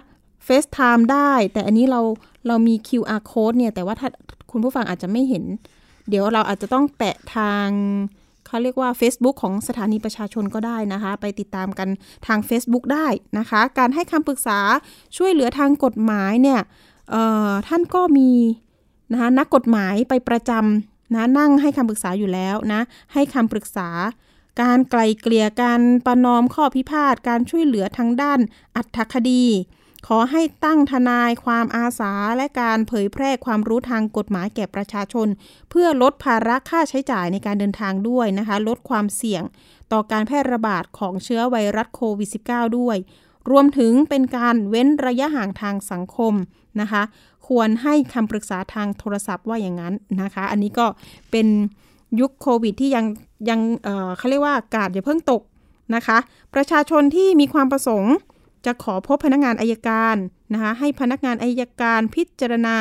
[0.47, 2.01] FaceTime ได้ แต่อันนี้เรา
[2.47, 4.09] เรามี QR code เนี่ย แต่ว่าถ้า
[4.51, 5.43] คุณผู้ฟังอาจจะไม่เห็น
[6.09, 7.69] เดี๋ยวเราอาจจะต้องแปะทาง
[8.47, 11.89] เขาเรียกว่า Facebook ของสถานีประชาชนก็ได้นะคะ ไปติดตามกัน
[12.27, 14.59] ทาง Facebook ได้นะคะ การให้คำปรึกษา
[15.17, 16.61] ช่วยเหลือทางกฎหมายเนี่ย
[17.67, 18.31] ท่านก็มี
[19.11, 22.81] นะคะนักกฎหมายไปประจำนะนั่งให้คำปรึกษาอยู่แล้วนะ
[23.13, 23.89] ให้คำปรึกษา
[24.61, 28.39] การไกลเกลี่ยการประนอมข้อพิพาทการช่วยเหลือทางด้าน
[28.75, 29.45] อัตคดี
[30.07, 35.27] ขอให้ตั้งทนายความอาสาและการเผยแพร่ความรู้ทางกฎหมายแก่ประชาชน
[35.69, 39.43] เพื่อลดภาระค่าใช้จ่ายในการเดินทางด้วยนะคะ ลดความเสี่ยง
[39.91, 42.97] ต่อการแพร่ระบาดของเชื้อไวรัสโควิด -19 ด้วย
[43.51, 46.33] รวมถึงเป็นการเว้นระยะห่างทางสังคม
[46.81, 47.03] นะคะ
[47.47, 50.85] ควรให้คำปรึกษาทางโทรศัพท์ว่าอย่างนั้นนะคะ อันนี้ก็
[51.31, 51.47] เป็น
[52.19, 53.05] ยุคโควิดที่ยัง
[53.49, 55.41] ยังเเขาเรียกว่ากาดอย่าเพิ่งตก
[55.95, 56.17] นะคะ
[56.55, 58.13] ประชาชนที่มีความประสงค์
[58.67, 60.15] จะขอพบพนักงานอายการ
[60.53, 62.77] นะคะให้พนักงานอายการพิจารณา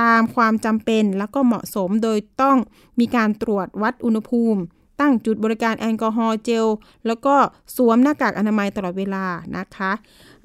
[0.00, 2.56] ตามความจำเป็นแล้วก็เหมาะสมโดยต้อง
[3.00, 4.60] มีการตรวจวัดอุณหภูมิ
[5.00, 6.66] ตั้งจุดบริการแอลกอฮอล์เจล
[7.06, 7.34] แล้วก็
[7.76, 9.24] สวมหน้ากากอนามัยตลอดเวลา
[9.56, 9.92] นะคะ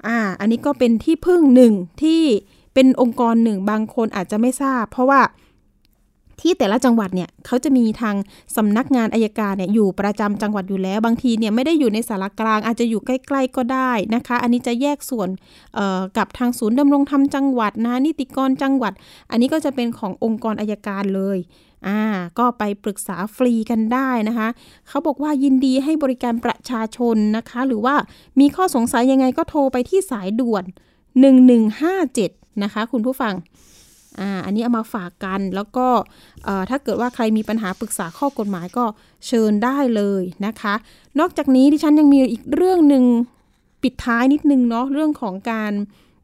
[0.06, 1.72] อ่าอันนี้ก็เป็นที่พึ่งหนึ่ง
[2.02, 2.22] ที่
[2.74, 5.20] เป็นองค์กรหนึ่งบางคนอาจจะไม่ทราบ เพราะว่า
[6.40, 8.14] ที่แต่ละจังหวัดเนี่ยเขาจะมีทาง
[8.56, 15.28] สำนักงานอายการเนี่ยอยู่ประจำจังหวัดอยู่แล้ว บางทีเนี่ยไม่ได้อยู่ในสารกลางอาจจะอยู่ใกล้ ๆก็ได้นะคะ อันนี้จะแยกส่วน
[16.18, 18.92] กับทางศูนย์ดำรงธรรมจังหวัดนะนิติกรจังหวัด
[19.30, 21.38] อันนี้ก็จะเป็นขององค์กรอายการเลย
[21.86, 22.00] อ่า
[22.38, 24.48] ก็ไปปรึกษาฟรีกันได้นะคะ
[24.88, 27.94] เขาบอกว่ายินดีให้บริการประชาชนนะคะ หรือว่า
[28.40, 30.64] มีข้อสงสัยยังไงก็โทรไปที่สายด่วน
[31.42, 33.34] 1157 นะคะ คุณผู้ฟัง
[34.20, 35.86] อ่าอันนี้เอามาฝากกันแล้วก็
[36.70, 38.84] ถ้าเกิดว่าใครมีปัญหาปรึกษาข้อกฎหมายก็
[39.26, 40.74] เชิญได้เลยนะคะ
[41.18, 43.04] นอกจากนี้ดิฉันยังมีอีกเรื่องหนึ่ง
[43.82, 45.72] ปิดท้ายนิดนึงเนาะเรื่องของการ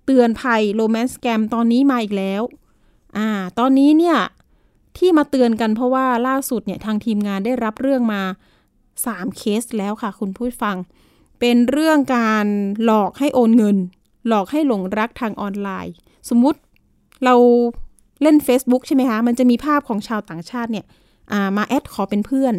[0.04, 2.42] เตือนภัยโรแมนต์แกมตอนนี้มาอีกแล้ว
[3.16, 3.28] อ่า
[3.58, 4.18] ตอนนี้เนี่ย
[4.98, 8.22] ที่มาเตือนกันเพราะว่าล่าสุดเนี่ยทางทีมงานได้รับเรื่องมา
[8.80, 10.76] 3 เคสแล้วค่ะ คุณผู้ฟัง
[11.40, 12.46] เป็นเรื่องการ
[12.84, 13.76] หลอกให้โอนเงิน
[14.28, 15.94] หลอกให้หลงรักทางออนไลน์
[16.28, 16.58] สมมุติ
[17.24, 17.34] เรา
[18.22, 20.86] เล่น Facebook ใช่ไหมคะ มันจะมีภาพของชาวต่างชาติเนี่ย
[21.56, 22.54] มา add ขอเป็นเพื่อน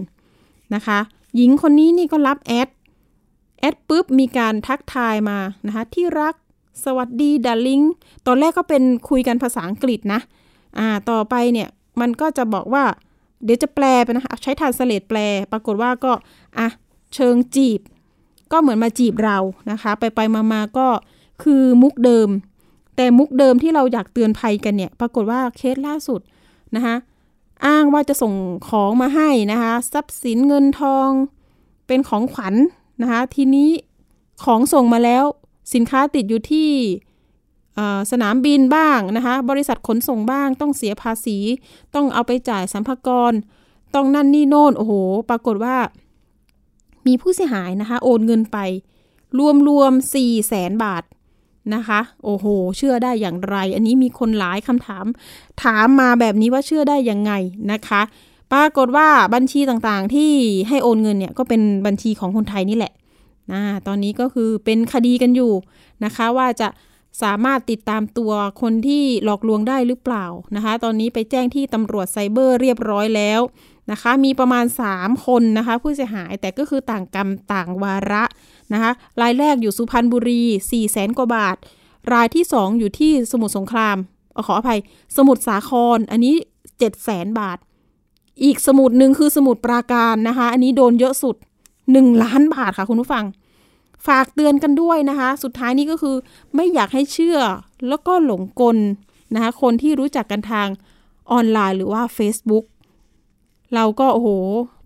[0.76, 1.00] นะคะ
[1.36, 2.70] หญิงคนนี้นี่ก็รับ add
[3.60, 5.38] add ปุ๊บมีการทักทายมา
[5.68, 6.36] นะคะที่รัก
[6.86, 7.82] สวัสดี darling
[8.28, 10.20] ตอนแรกก็เป็นคุยกันภาษาอังกฤษนะ
[10.78, 11.70] อ่าต่อไปเนี่ย
[12.02, 12.84] มันก็จะบอกว่า
[13.44, 15.20] เดี๋ยวจะแปลไปนะคะใช้ translate แปล
[15.52, 16.12] ปรากฏว่าก็
[16.58, 16.68] อะ
[17.16, 17.80] เชิงจีบ
[18.52, 19.38] ก็เหมือนมาจีบเรา
[19.72, 20.88] นะคะ ไปไปมามาก็
[21.44, 22.30] คือมุกเดิม
[22.96, 26.22] แต่มุกเดิมที่เราอยากเตือนภัยกันเนี่ย ปรากฏว่าเคสล่าสุด
[26.76, 26.96] นะคะ
[27.66, 28.34] อ้างว่าจะส่ง
[28.68, 31.10] ของมาให้นะคะทรัพย์สินเงินทอง
[31.88, 32.58] เป็นของขวัญน
[33.02, 33.70] นะคะทีนี้
[34.44, 35.24] ของส่งมาแล้ว
[35.74, 36.70] สินค้าติดอยู่ที่
[38.12, 41.38] สนามบินบ้างนะคะบริษัทขนส่งบ้าง ต้องเสียภาษี
[41.96, 43.34] ต้องเอาไปจ่ายสัมภาระ
[43.96, 44.94] ต้องนั่นนี่โน่นโอ้โห
[45.30, 45.78] ปรากฏว่า
[47.08, 48.58] มีผู้เสียหายนะคะ โอนเงินไป
[49.40, 51.04] รวมรวม4 0 0แสนบาท
[51.76, 52.46] นะคะ โอ้โห
[52.78, 55.06] เชื่อได้อย่างไร อันนี้มีคนหลายคำถาม
[55.64, 57.32] ถามมาแบบนี้ว่าเชื่อได้ยังไง
[57.72, 58.02] นะคะ
[58.52, 60.32] ปรากฏว่าบัญชีต่างๆที่
[60.70, 62.94] ให้โอนเงินเนี่ยก็เป็นบัญชีของคนไทยนี่แหละ
[63.52, 65.54] นะตอนนี้ก็คือเป็นคดีกันอยู่
[66.04, 66.68] นะคะ ว่าจะ
[67.24, 68.32] สามารถติดตามตัว
[68.62, 73.40] คนที่หลอกลวงได้หรือเปล่านะคะ ตอนนี้ไปแจ้งที่ตำรวจไซเบอร์เรียบร้อยแล้ว
[73.92, 74.66] นะคะ มีประมาณ
[74.96, 78.24] 3 คนนะคะ ผู้เสียหายแต่ก็คือต่างกรรมต่างวาระ
[78.74, 81.56] นะคะรายแรกอยู่สุพรรณบุรี4 0 0แสนกว่าบาท
[82.14, 83.98] รายที่ 2 อยู่ที่สมุทรสงคราม
[84.36, 84.80] อขออภัย
[85.18, 87.58] สมุทรสาครอันนี้7 0 0แสนบาท
[88.44, 91.36] อีกสมุดหนึ่งคือสมุดปราการนะคะ อันนี้โดนเยอะสุด
[91.82, 93.26] 1 ล้านบาทค่ะคุณผู้ฟัง
[94.08, 96.16] ฝากเตือนกันด้วยนะคะ สุดท้ายนี้ก็คือ
[96.56, 97.40] ไม่อยากให้เชื่อ
[97.88, 98.78] แล้วก็หลงกล
[99.34, 100.68] นะคะคนที่รู้จักกันทาง
[101.32, 102.66] ออนไลน์หรือว่า Facebook
[103.76, 104.30] เราก็โอ้โห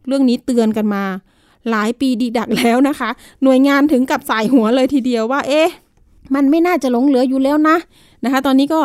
[0.07, 1.03] เรื่องนี้เตือนกันมา
[1.69, 3.09] หลายปีดีดักแล้วนะคะ
[3.43, 5.69] หน่วยงานถึงกับสายหัวเลยทีเดียวว่า เอ๊ะ
[6.35, 7.77] มันไม่น่าจะหลงเหลืออยู่แล้วนะ
[8.23, 8.81] นะคะ ตอนนี้ก็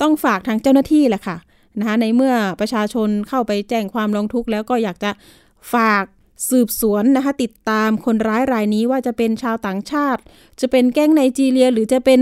[0.00, 1.36] ต้องฝากทางเจ้าหน้าที่แหละค่ะ
[1.78, 5.10] นะคะในเมื่อประชาชนเข้าไปแจ้งความร้องทุกข์แล้วก็อยากจะ
[5.74, 6.04] ฝาก
[6.50, 10.20] สืบสวนนะคะ ติดตามคนร้ายรายนี้ว่าจะเป็นชาวต่างชาติ
[10.60, 12.20] จะเป็นแก๊งไนจีเรีย หรือจะเป็น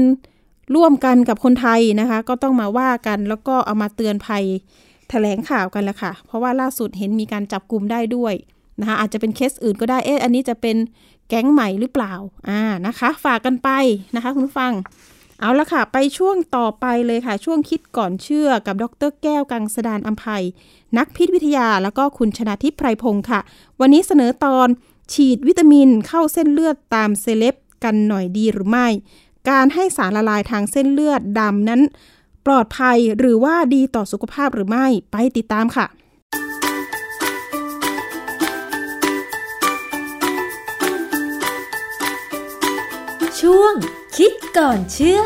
[0.74, 4.44] ร่วมกันกับคนไทยนะคะ ก็ต้องมาว่ากันแล้วก็เอามาเตือนภัย
[5.12, 8.34] ถลงข่าวกันแหละค่ะ เพราะว่าล่าสุดเห็นมีการจับกลุ่มได้ด้วย
[8.80, 10.76] นะคะอาจจะเป็นเคสอื่นก็ได้ เอ๊ะ อันนี้จะเป็น
[11.28, 12.12] แก๊งใหม่หรือเปล่า
[12.48, 13.68] อ่า นะคะ ฝากกันไป
[14.14, 14.72] นะคะ คุณฟัง
[15.40, 20.44] เอาละค่ะ ไปช่วงต่อไปเลยค่ะ ช่วงคิดก่อนเชื่อกับดรแก้วกังสดานอัมภัย
[20.98, 23.40] นักพิษวิทยาแล้วก็คุณชนาทิพย์ไพรพงศ์ค่ะ
[23.80, 24.68] วันนี้เสนอตอน
[25.12, 27.54] ฉีดวิตามินเข้าเส้นเลือดตามเซเลบ
[27.84, 28.88] กันหน่อยดีหรือไม่
[29.50, 31.80] การให้สารละลายทางเส้นเลือดดำนั้น
[32.46, 35.86] ปลอดภัยหรือว่าดีต่อสุขภาพหรือไม่ไปติดตามค่ะ
[43.40, 43.74] ช่วง
[44.16, 45.20] คิดก่อนเชื่อ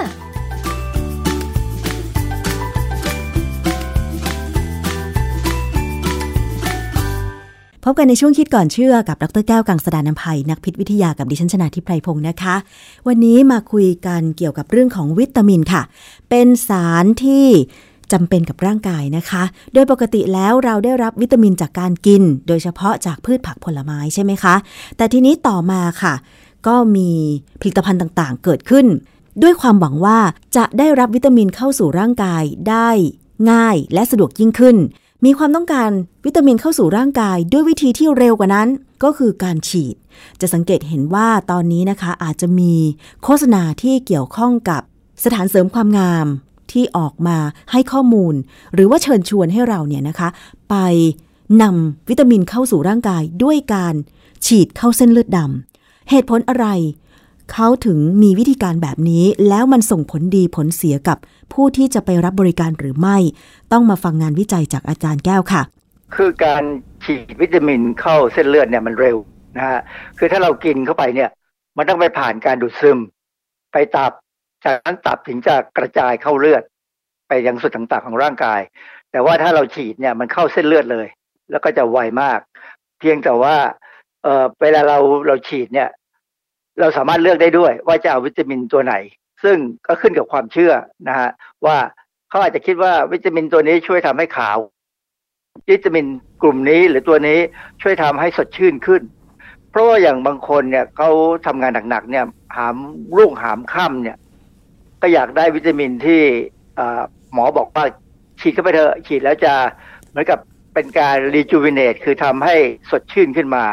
[7.87, 12.55] พบกันในช่วงคิดก่อนเชื่อกับดรแก้วกังสดานนภัยนักพิษวิทยากับดิฉันชนาทิพไพรพงศ์นะคะ
[13.07, 15.82] วันนี้มาคุยกันเกี่ยวกับเรื่องของวิตามินค่ะ
[16.30, 17.47] เป็นสารที่
[18.12, 19.43] จำเป็นกับร่างกายนะคะ
[19.74, 24.55] โดยปกติแล้วเราได้รับวิตามินจากการกิน โดยเฉพาะจากพืชผักผลไม้ใช่ไหมคะ
[24.97, 26.14] แต่ทีนี้ต่อมาค่ะ
[26.66, 27.11] ก็มี
[27.61, 28.87] ผลิตภัณฑ์ต่างๆ เกิดขึ้น
[29.43, 30.18] ด้วยความหวังว่า
[30.57, 32.89] จะได้รับวิตามินเข้าสู่ร่างกายได้
[33.51, 34.76] ง่ายและสะดวกยิ่งขึ้น
[35.25, 35.91] มีความต้องการ
[36.25, 38.68] วิตามินเข้าสู่ร่างกายด้วยวิธีที่เร็วกว่านั้น
[39.03, 39.97] ก็คือการฉีด
[40.41, 42.75] จะสังเกตเห็นว่าตอนนี้นะคะอาจจะมี
[43.25, 44.83] โฆษณาที่เกี่ยวข้องกับ
[45.25, 46.27] สถานเสริมความงาม
[46.72, 47.39] ที่ออกมา
[47.72, 48.35] ให้ข้อมูล
[48.75, 50.29] หรือว่าเชิญชวนให้เราเนี่ยนะคะ
[50.70, 50.77] ไป
[51.62, 53.95] นำวิตามินเข้าสู่ร่างกายด้วยการ
[54.47, 56.66] ฉีดเข้าเส้นเลือดดำเหตุผลอะไร
[57.53, 61.19] เขาถึงมีวิธีการแบบนี้ แล้วมันส่งผลดีผลเสียกับ
[61.53, 63.17] ผู้ที่จะไปรับบริการหรือไม่
[63.73, 65.63] ต้องมาฟังงานวิจัยจากอาจารย์แก้วค่ะ
[66.17, 66.63] คือการ
[67.05, 69.17] ฉีดวิตามินเข้าเส้นเลือดเนี่ยมันเร็ว
[69.57, 69.81] นะฮะ
[70.19, 71.31] คือถ้าเรากินเข้าไปเนี่ย
[71.77, 72.99] มันต้องไปผ่านการดูดซึม
[73.73, 74.13] ไปตับ
[74.65, 76.63] จากนั้นตับถึงจะกระจายเข้าเลือด
[77.29, 78.61] ไปยังส่วนต่างๆของร่างกาย
[79.13, 81.07] แต่ว่าถ้าเราฉีดเนี่ยมันเข้าเส้นเลือดเลย
[81.51, 82.41] แล้วก็จะไวมาก
[82.99, 83.57] เพียงแต่ว่า
[84.23, 85.89] เออเวลาเราเราฉีดเนี่ย
[86.81, 88.95] เราสามารถเลือกได้ด้วยว่าจะเอาวิตามินตัวไหน
[89.45, 89.57] ซึ่ง
[89.87, 90.72] ก็ขึ้นกับความเชื่อ
[91.09, 91.31] นะฮะ
[91.66, 91.77] ว่า
[92.31, 94.59] เขาอาจจะคิดว่าวิตามินตัวนี้ช่วยทำให้ขาว
[95.70, 96.07] วิตามิน
[96.43, 97.39] กลุ่มนี้หรือตัวนี้
[97.83, 99.03] ช่วยทำให้สดชื่นขึ้น
[99.70, 101.11] เพราะว่าอย่างบางคนเนี่ยเขา
[101.47, 102.25] ทำงานหนักๆเนี่ย
[102.57, 102.77] หาม
[103.16, 104.16] รุ่งหามค่ำเนี่ย
[105.03, 106.22] ก็อยากได้วิตามินที่
[107.33, 107.85] หมอบอกว่า
[108.41, 109.53] ฉีดเข้าไปเถอะฉีดแล้วจะ
[110.11, 110.39] เหมือนกับ
[110.75, 112.57] เป็นการรีจูวินเนตคือทำให้
[112.91, 113.64] สดชื่นขึ้นมา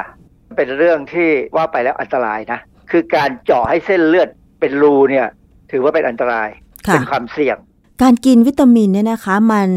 [0.58, 2.60] เป็นเรื่องที่ว่าไปแล้วอันตรายนะ
[2.92, 4.30] คือการเจาะให้เส้นเลือด
[4.60, 5.28] เป็นรูเนี่ย
[5.72, 6.50] ถือว่าเป็นอันตราย
[6.94, 7.58] เป็นความเสี่ยง
[8.02, 9.70] การกินวิตามินเนี่ยนะคะ มัน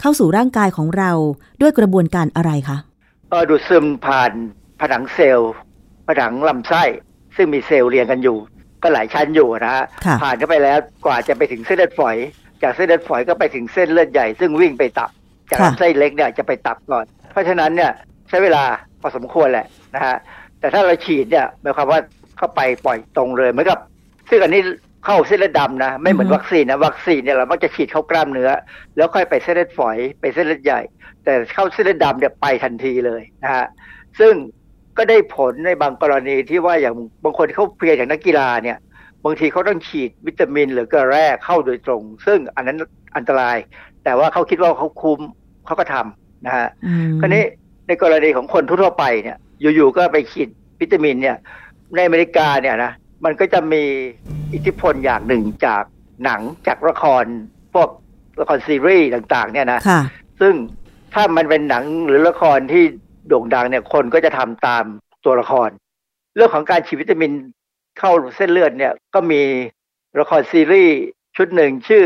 [0.00, 1.10] เข้าสู่ร่างกายของเรา
[1.60, 2.78] ด้วยกระบวนการอะไรคะ
[3.30, 4.32] เออดูดซึมผ่าน
[4.80, 5.52] ผนังเซลล์
[6.08, 6.82] ผนังลำไส้
[7.36, 8.38] ซึ่งมีเซลล์เรียงกันอยู่
[8.82, 9.84] ก็หลายชั้นอยู่นะฮะ
[10.22, 12.16] ผ่านเข้าไปแล้วกว่าจะไปถึงเส้นเลือดฝอย
[12.62, 15.10] จากเส้นเลือดฝอยก็ไปถึงเส้นเลือดใหญ่ ซึ่งวิ่งไปตับ
[15.50, 17.90] จากลำไส้เล็กเนี่ยจะไปตับก่อน เพราะฉะนั้นเนี่ย
[18.28, 18.64] ใช้เวลา
[19.00, 20.16] พอสมควรแหละนะฮะ
[20.60, 22.00] แต่ถ้าเราฉีดเนี่ยหมายความว่า
[22.36, 23.78] เข้าไปปล่อยตรงเลยเหมือนกับ
[24.30, 24.62] ซึ่งอันนี้
[25.04, 28.50] เข้าเส้นเลือดดำนะไม่เหมือนวัคซีนนะวัคซีนเนี่ยเรามักจะฉีดเข้ากล้ามเนื้อ
[28.96, 30.80] แล้วค่อยไปเส้นเลือดฝอยไปเส้นเลือดใหญ่
[31.24, 33.66] แต่เข้าเส้นเลือดดำเนี่ยไปทันทีเลยนะฮะ
[34.18, 34.34] ซึ่ง
[34.96, 38.78] ก็ได้ผลในบางกรณีที่ว่าอย่างบางคนเขาเพียอย่างนักกีฬาเนี่ย
[39.24, 42.78] บางทีเขาต้องฉีดวิตามินหรือเกลือแร่เข้าโดยตรง ซึ่งอันนั้น
[43.16, 43.56] อันตราย
[44.04, 45.20] แต่ว่าเขาคิดว่าเขาคุ้ม
[45.66, 46.68] เขาก็ทำนะฮะ
[47.20, 47.44] คราวนี้
[47.88, 50.48] ในกรณีของคนทั่วไปเนี่ยอยู่ๆก็ไปฉีด
[50.80, 51.36] วิตามินเนี่ย
[51.94, 52.92] ในอเมริกาเนี่ยนะ
[53.24, 53.82] มันก็จะมี
[54.52, 55.82] อิทธิพลอย่างหนึ่งจาก
[56.24, 57.24] หนังจากละคร
[57.74, 57.88] พวก
[58.40, 59.80] ละครซีรีส์ต่างๆ เนี่ยนะ
[60.40, 60.54] ซึ่ง
[61.14, 62.84] ถ้ามันเป็นหนังหรือละครที่
[63.28, 64.84] โด่งดังเนี่ยคนก็จะทำตาม
[65.24, 65.68] ตัวละคร
[66.36, 67.32] เรื่องของการฉีดวิตามิน
[67.98, 69.42] เข้าเส้นเลือดเนี่ยก็มี
[70.20, 70.96] ละครซีรีส์
[71.36, 72.04] ชุดหนึ่งชื่อ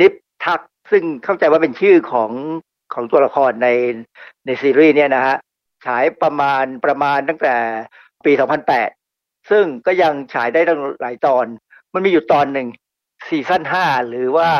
[0.00, 0.12] นิป
[0.44, 0.60] ทัก
[0.90, 2.30] ซึ่งเข้าใจว่าเป็นชื่อของ
[2.94, 3.68] ของตัวละครใน
[4.46, 5.36] ในซีรีส์เนี่ยนะฮะ
[5.86, 7.54] ฉายประมาณประมาณตั้งแต่
[8.24, 8.32] ปี
[8.68, 8.99] 2008
[9.50, 11.46] ซึ่งก็ยังฉายได้ตั้งหลายตอน
[11.92, 12.66] มันมีอยู่ตอนหนึ่ง
[13.26, 14.50] ซีซั่นห้าหรือว่า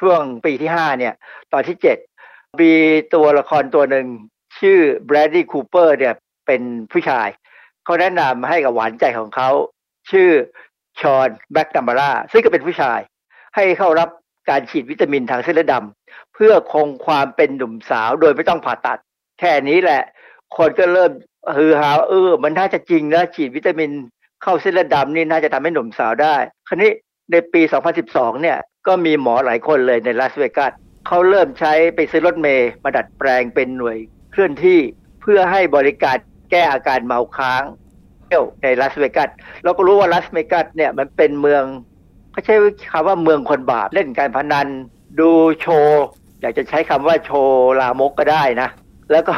[0.00, 1.14] ช่วงปีที่ห้าเนี่ย
[1.52, 1.98] ตอนที่เจ็ด
[2.60, 2.74] มี
[3.14, 4.06] ตัวละครตัวหนึ่ง
[4.58, 6.14] ชื่อแบรดดี้คูเปอร์เนี่ย
[6.46, 7.28] เป็นผู้ชาย
[7.84, 9.50] เขาแนะนำให้กับหวานใจของเขา
[10.10, 10.30] ชื่อ
[11.00, 13.00] ชอนแบ็กดัมบาร่าซึ่งก็เป็นผู้ชาย
[13.54, 14.08] ให้เข้ารับ
[14.50, 18.98] การฉีดวิตามินทางเส้นเลือดดำเพื่อคงความเป็นหนุ่มสาวโดยไม่ต้องผ่าตัด
[19.38, 20.02] แค่นี้แหละ
[20.56, 21.12] คนก็เริ่ม
[21.56, 23.90] ฮือฮาเออ มันน่าจะจริงนะฉีดวิตามิน
[24.42, 26.36] เข้าเส้นเลือดดำนี่น่าจะทำให้หนุ่มสาวได้
[26.68, 26.90] คราวนี้
[27.32, 27.62] ในปี
[28.02, 30.72] 2012 เนี่ย ก็มีหมอหลายคนเลยในลาสเวกัส
[31.06, 33.96] เขาเริ่มใช้ไปซื้อรถเมย์มาดัดแปลงเป็นหน่วย
[34.32, 34.80] เคลื่อนที่
[35.20, 36.16] เพื่อให้บริการ
[36.50, 37.62] แก้อาการเมาค้าง
[38.26, 39.28] เที่ยวในลาสเวกัส
[39.64, 41.64] เราก็รู้ว่าลาสเวกัสเนี่ยมันเป็นเมือง
[42.32, 42.54] เขาใช้
[42.92, 44.68] คำว่าเมืองคนบาปเล่นการพนัน
[45.20, 45.30] ดู
[45.60, 46.04] โชว์
[46.40, 48.68] อยากจะใช้คำว่าโชว์ลามกก็ได้นะ
[49.12, 49.34] แล้วก็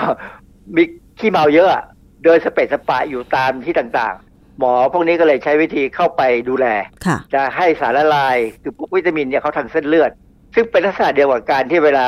[0.76, 0.82] มี
[1.18, 1.84] ขี้เมาเยอะ
[2.24, 6.66] เดินสเปซสปะอยู่ตามที่ต่างๆ หมอพวกนี้ก็เลยใช้วิธีเข้าไปดูแล
[7.34, 10.10] จะให้สารละลายคือพวกวิตามินเนี่ยเขาทางเส้นเลือด
[10.54, 12.06] ซึ่งเป็นลักษณะเดียวกับการที่เวลา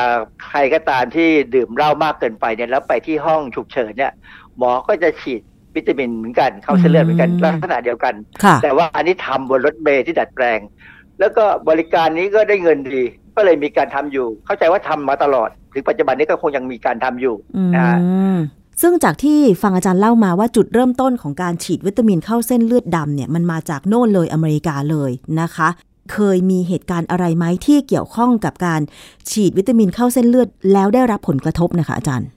[0.49, 4.12] ใครก็ตามที่ดื่มเหล้ามากเกินไปเนี่ยแล้วไปที่ห้องฉุกเฉินเนี่ย
[4.59, 5.41] หมอก็จะฉีด
[5.75, 8.14] วิตามินเหมือนกันเข้าเส้นเลือดเหมือนกันลักษณะเดียวกัน
[8.62, 10.61] แต่ว่าอันนี้ทำบนรถเมล์ที่ดัดแปลง
[11.21, 13.03] แล้วก็บริการนี้ก็ได้เงินดี
[13.37, 17.37] ก็เลยมีการทำอยู่ เข้าใจว่าทำมาตลอด ถึงปัจจุบันนี้ก็คงยังมีการทำอยู่
[17.75, 17.99] นะฮะ
[18.83, 25.11] ซึ่งจากที่ฟังอาจารย์เล่ามาว่าจุดเริ่มต้นของการฉีดวิตามินเข้าเส้นเลือดดำเนี่ยมันมาจากโน่นเลยอเมริกาเลย
[25.41, 25.68] นะคะ
[26.12, 28.81] เคยมีเหตุการณ์อะไรไหมที่เกี่ยวข้องกับการ
[29.31, 32.29] ฉีดวิตามินเข้าเส้นเลือด แล้วได้รับผลกระทบนะคะอาจารย์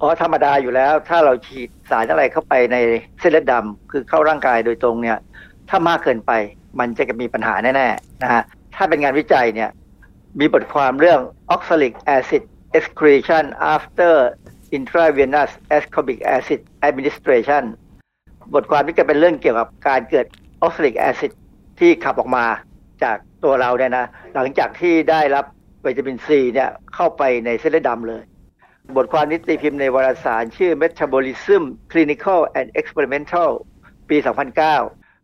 [0.00, 2.76] อ๋อธรรมดาอยู่แล้ว ถ้าเราฉีดสารอะไรเข้าไปใน
[3.20, 5.18] เส้นเลือดดำคือเข้าร่างกายโดยตรงเนี่ย
[5.68, 6.32] ถ้ามากเกินไป
[6.78, 8.42] มันจะมีปัญหาแน่ๆนะฮะ
[8.74, 9.70] ถ้าเป็นงานวิจัยเนี่ย
[10.40, 11.20] มีบทความเรื่อง
[11.54, 12.42] oxalic acid
[12.78, 13.44] excretion
[13.74, 14.14] after
[14.76, 17.64] intravenous ascorbic acid administration
[18.54, 20.26] บทความนี้จะเป็นเรื่องเกี่ยวกับการเกิด
[20.62, 21.32] ออกซิลิกแอซิด
[21.80, 22.46] ที่ขับออกมา
[23.02, 25.44] จากตัวเราเนี่ยนะ หลังจากที่ได้รับ
[25.84, 28.22] วิตามินซีเนี่ยเข้าไปในเส้นเลือดดำเลย
[28.96, 31.62] บทความนิติพิมพ์ในวารสารชื่อ Metabolism
[31.92, 33.50] Clinical and Experimental
[34.08, 34.56] ปี 2009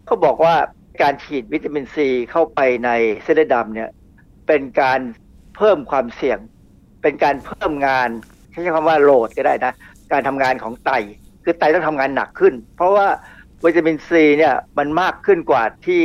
[0.06, 0.56] เขาบอกว่า
[1.02, 2.90] การฉีดวิตามินซีเข้าไปใน
[3.22, 3.90] เส้นเลือดดำเนี่ย
[4.46, 5.00] เป็นการ
[5.56, 6.38] เพิ่มความเสี่ยง
[7.02, 8.08] เป็นการเพิ่มงาน
[8.52, 9.72] ใช้คำว่าโหลดก็ได้นะ
[10.12, 10.90] การทำงานของไต
[11.44, 13.06] คือไตต้องทำงานหนักขึ้น เพราะว่า
[13.64, 16.02] วิตามินซีเนี่ยมันมากขึ้นกว่าที่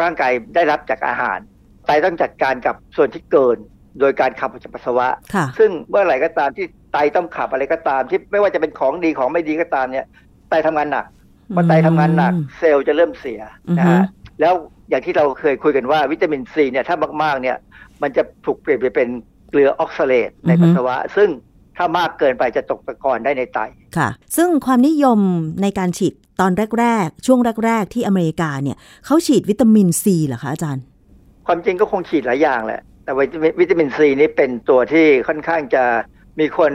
[0.00, 1.38] ร่างกายได้รับจากอาหาร
[1.86, 3.58] ไตต้องจัดการกับส่วนที่เกิน
[4.00, 5.08] โดยการขับออกจากปัสสาวะ
[5.58, 10.06] ซึ่งเมื่อไหร่ก็ตามที่ไตต้องขับอะไรก็ตาม ที่ไม่ว่าจะเป็นของดีของไม่ดีก็ตามเนี่ย
[10.50, 11.06] ไตทำงานหนัก
[11.54, 13.40] พอไตทำงานหนักเซลล์จะเริ่มเสีย
[13.78, 14.02] นะฮะ
[14.40, 14.54] แล้ว
[14.90, 17.56] อย่างที่เราเคยคุยกันว่าวิตามินซีเนี่ยถ้ามากๆเนี่ย
[18.02, 19.08] มันจะถูกเปลี่ยนไปเป็น
[19.50, 21.28] เกลือออกซาเลตในปัสสาวะ ซึ่ง
[21.76, 23.58] ถ้ามากเกินไปจะตกตะกอนได้ในไต
[23.96, 25.18] ค่ะ ซึ่งความนิยม
[25.62, 30.84] ในการฉีดตอนแรก ๆ ช่วงแรก ๆ ที่อเมริกาเนี่ยเขาฉีดวิตามินซีเหรอคะอาจารย์
[31.46, 33.12] ความจริงก็คงฉีดหลายอย่างแหละ แต่
[33.60, 35.84] วิตามินซีนี้เป็นตัวที่ค่อนข้างจะ
[36.40, 36.72] มีคน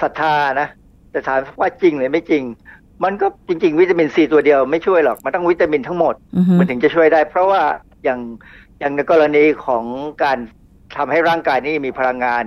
[0.00, 0.68] ศรัทธานะ
[1.10, 2.42] แต่ถามว่าจริงหรือไม่จริง
[3.04, 6.14] มันก็จริง ๆ วิตามินซีตัวเดียวไม่ช่วยหรอก มันต้องวิตามินทั้งหมด
[6.58, 7.62] มันถึงจะช่วยได้ เพราะว่า
[8.04, 8.20] อย่าง
[8.80, 9.84] อย่างในกรณีของ
[10.22, 10.38] การ
[10.96, 12.44] ทำให้ร่างกายนี้มีพลังงาน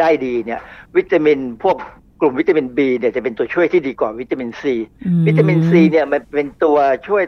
[0.00, 0.60] ได้ดีเนี่ย
[0.96, 1.76] วิตามินพวก
[2.20, 4.74] กลุ่มวิตามิน B เนี่ยจะเป็นตัวช่วยที่ดีกว่าวิตามินซี
[5.26, 6.78] วิตามินซีเนี่ยมันเป็นตัว
[7.08, 7.24] ช่วย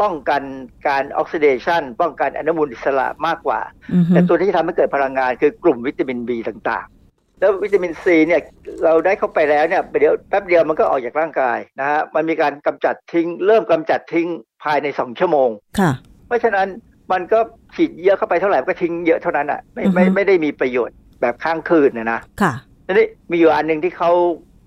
[0.00, 0.42] ป้องกัน
[0.88, 3.60] การออกซิเดชันป้องกันอนุมูลอิสระมากกว่า
[4.08, 8.40] แต่ตัวที่ทำให้เกิดพลังงานคือกลุ่มวิตามิน B ต่างๆ แล้ววิตามินซีเนี่ย
[8.84, 14.28] เราได้เข้าไปแล้วเนี่ยเดี๋ยวแป๊บเดียวมันก็ออกจากร่างกายนะฮะมันมีการกำจัดทิ้ง เริ่มกำจัดทิ้ง
[14.64, 15.90] ภายในสองชั่วโมงค่ะ
[16.26, 16.68] เพราะฉะนั้น
[17.12, 17.38] มันก็
[17.74, 22.52] ฉีดเยอะเข้าไปเท่าไหร่ก็ทิ้งเยอะเท่านั้นอะไม่ไม่ไม่ได้มีประโยชน์ แบบค้างคืนนะนะค่ะ
[22.86, 24.10] ทีนี้มีอยู่อันหนึ่งที่เขา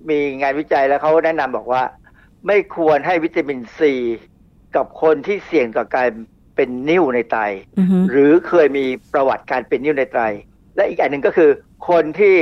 [0.10, 1.84] มีงานวิจัยแล้วเขาแนะนำบอกว่า
[2.47, 3.93] ไม่ควรให้วิตามินซี
[4.76, 6.10] กับคนที่เสี่ยงต่อการ
[6.56, 7.38] เป็นนิ่วในไต
[8.12, 10.20] หรือเคยมีประวัติการเป็นนิ่วในไต
[10.76, 11.52] และอีกอันหนึ่งก็คือ
[11.89, 12.36] คนที่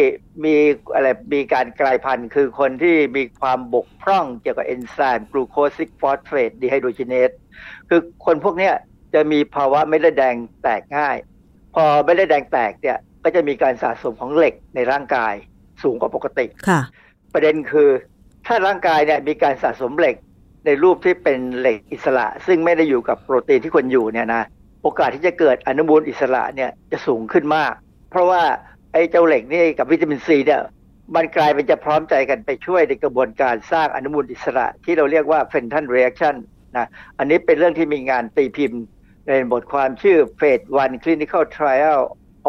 [0.45, 0.55] มี
[0.93, 7.32] อะไรมีการกลายพันธุ์ คือคนที่มีความบกพร่องเกี่ยวกับเอนไซม์ glucose-6-phosphate dehydrogenase
[7.89, 8.74] คือคนพวกเนี้ย
[9.14, 11.18] จะมีภาวะเม็ดเลือดแดงแตกง่าย
[11.76, 15.34] พอเม็ดเลือดแดงแตกเนี่ย ก็จะมีการสะสมของเหล็กในร่างกาย
[15.84, 16.82] สูงกว่าปกติค่ะ
[17.34, 17.89] ประเด็นคือ
[18.45, 20.15] ถ้าร่างกายเนี่ยมีการสะสมเหล็ก
[20.65, 24.43] ในรูปที่เป็นเหล็กอิสระ ซึ่งไม่ได้อยู่กับโปรตีนที่ควรอยู่เนี่ยนะ
[24.84, 27.74] โอกาสที่จะเกิดอนุมูลอิสระเนี่ยจะสูงขึ้นมาก
[28.09, 28.41] เพราะว่า
[28.93, 30.61] ไอ้เจ้าเหล็กนี่กับวิตามินซีเนี่ย
[31.15, 36.36] มันกลายเป็นจะพร้อมใจกันไปช่วยในกระบวนการสร้างอนุมูลอิสระ ที่เราเรียกว่า Fenton reaction
[36.78, 38.84] นะอันนี้เป็นเรื่องที่มีงานตีพิมพ์
[39.28, 41.99] ในบทความชื่อ Phase 1 Clinical Trial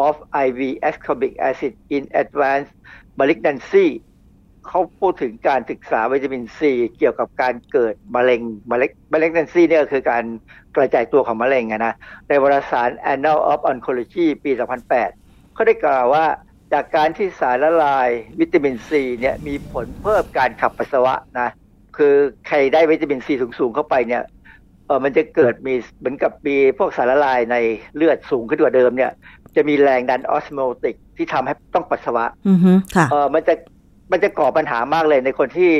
[0.07, 0.15] of
[0.45, 2.73] IV ascorbic acid in advanced
[3.19, 3.87] malignancy
[4.67, 10.23] เขาพูดถึงการศึกษาวิตามินซีเกี่ยวกับการเกิดมะเร็งมะเร็งมะเร็งนันซีเนี่ยคือการ
[10.75, 11.93] กระจายตัวของมะเร็งนะ
[12.27, 14.51] ในวารสาร Annal of Oncology ปี
[14.97, 16.25] 2008 เขาได้กล่าวว่า
[16.73, 21.49] จากการที่สารละลายวิตามินซีเนี่ยมีผลเพิ่มการขับปัสสาวะนะ
[21.97, 22.15] คือ
[22.47, 24.23] ใครได้วิตามินซีสูงๆเข้าไปเนี่ย
[24.87, 27.55] เออมันจะเกิดมีเหมือนกับมีพวกสารละลายใน
[27.95, 29.11] เลือดสูงขึ้นกว่าเดิมเนี่ย
[29.55, 33.53] จะมีแรงดันออสโมติกที่ทำให้ต้องปัสสาวะอือฮึค่ะเออมันจะ
[34.11, 35.71] มันจะก่อปัญหามากเลยในคนที่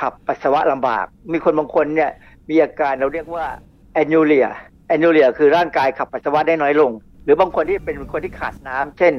[0.00, 2.10] ขับปัสสาวะลำบาก มีคนบางคนเนี่ย
[2.50, 3.46] มีอาการเราเรียกว่า
[3.94, 4.48] แอนนูเลีย
[4.88, 6.90] แอนนูเลียคือร่างกายขับปัสสาวะได้น้อยลง
[7.24, 9.12] หรือบางคนที่เป็นคนที่ขาดน้ำเช่น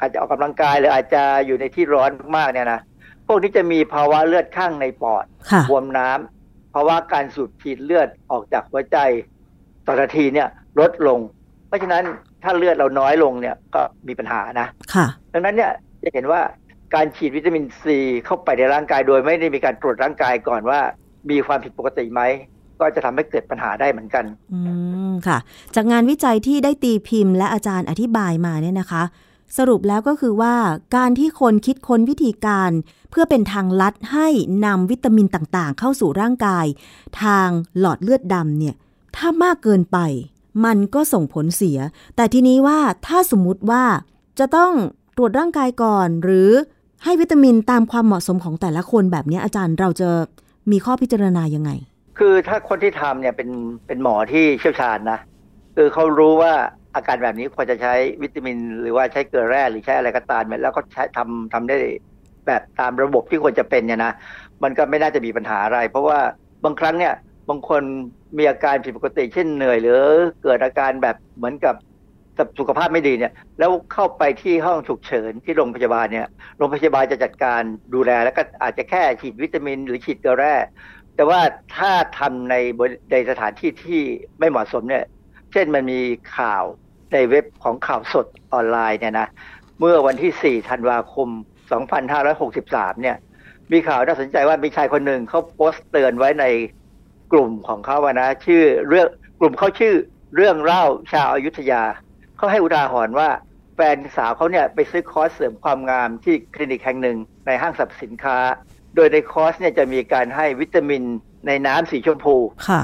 [0.00, 2.80] อาจจะออกกำลังกายหรืออาจจะอยู่ในที่ร้อนมากๆเนี่ยนะ
[3.26, 8.98] พวกนี้จะมีภาวะเลือดข้างในปอดค่ะบวมน้ำภาวะการสูบฉีดเลือดออกจากหัวใจ
[9.86, 10.48] ต่อนาทีเนี่ย
[10.80, 11.18] ลดลง
[11.66, 12.04] เพราะฉะนั้น
[12.42, 15.72] ถ้าเลือดเราน้อยลงเนี่ยก็มีปัญหานะค่ะดังนั้นเนี่ย
[16.02, 16.40] จะเห็นว่า
[16.94, 20.80] การฉีดวิตามินซีเข้าไปในร่างกายโดยไม่ได้มีการตรวจร่างกายก่อนว่า
[21.30, 22.22] มีความผิดปกติไหม
[22.80, 24.58] ก็จะทำให้เกิดปัญหาได้เหมือนกัน อื
[25.10, 25.38] มค่ะ
[25.74, 29.02] จากงานวิจัยที่ได้ตีพิมพ์และอาจารย์อธิบายมาเนี่ยนะคะ
[29.58, 30.54] สรุปแล้วก็คือว่า
[30.96, 32.70] การที่คนคิดค้นวิธีการ
[33.10, 34.28] เพื่อเป็นทางลัดให้
[34.64, 36.66] นำวิตามินต่างๆ เข้าสู่ร่างกาย
[37.22, 38.74] ทางหลอดเลือดดำเนี่ย
[39.16, 39.98] ถ้ามากเกินไป
[40.64, 41.78] มันก็ส่งผลเสีย
[42.16, 43.84] แต่ทีนี้ว่าถ้าสมมุติว่า
[44.38, 44.72] จะต้อง
[45.16, 46.50] ตรวจร่างกายก่อน หรือ
[47.04, 50.08] ให้วิตามินตามความเหมาะสมของแต่ละคนแบบนี้อาจารย์เราจะ
[50.70, 51.70] มีข้อพิจารณายังไง
[52.18, 53.50] คือถ้าคนที่ทำเนี่ยเป็น
[53.86, 55.18] เป็นหมอที่เชี่ยวชาญนะ
[55.76, 56.52] คือเขารู้ว่า
[56.94, 61.76] อาการแบบนี้ควรจะใช้วิตามิน หรือว่าใช้เกลือแร่หรือใช้อะไรก็ตามแล้วก็ใช้ทำทำได้
[62.46, 64.12] แบบตามระบบที่ควรจะเป็นเนี่ยนะ
[64.62, 66.18] มันก็ไม่น่าจะมีปัญหาอะไร เพราะว่า
[66.64, 67.14] บางครั้งเนี่ย
[67.48, 67.82] บางคน
[68.36, 70.00] มีอาการผิดปกติเช่นเหนื่อย หรือ
[70.42, 71.76] เกิดอาการแบบเหมือนกับ
[72.58, 76.26] สุขภาพไม่ดีเนี่ย แล้วเข้าไปที่ห้องฉุกเฉินที่โรงพยาบาลเนี่ย
[76.58, 77.62] โรงพยาบาลจะจัดการ
[77.94, 80.54] ดูแลแล้วก็อาจจะแค่ฉีดวิตามิน หรือฉีดเกลือแร่
[81.16, 81.40] แต่ว่า
[81.76, 82.54] ถ้าทำใน
[83.12, 84.00] ในสถานที่ที่
[84.38, 85.04] ไม่เหมาะสมเนี่ย
[85.52, 86.00] เช่นมันมี
[86.36, 86.64] ข่าว
[87.12, 89.28] ในเว็บของข่าวสดออนไลน์เนี่ยนะ
[89.80, 91.28] เมื่อวันที่ 4 ธันวาคม
[92.14, 93.16] 2563 เนี่ย
[93.72, 96.44] มีข่าวน่าสนใจว่ามีชายคนหนึ่งเขาโพสต์เตือนไว้ใน
[97.32, 99.08] กลุ่มของเขาว่านะชื่อเรื่อง
[99.40, 99.94] กลุ่มเขาชื่อ
[100.36, 101.82] เรื่องเล่าชาวอายุทยา
[102.36, 103.28] เขาให้อุทาหรณ์ว่า
[103.74, 107.16] แฟนสาวเขาเนี่ยไปซื้อคอร์สเสริมความงามที่คลินิกแห่งหนึ่ง
[107.46, 108.36] ในห้างสรรพสินค้า
[108.94, 111.02] โดยในคอร์สเนี่ยจะมีการให้วิตามิน
[111.46, 112.36] ในน้ำสีชมพู
[112.68, 112.82] ค่ะ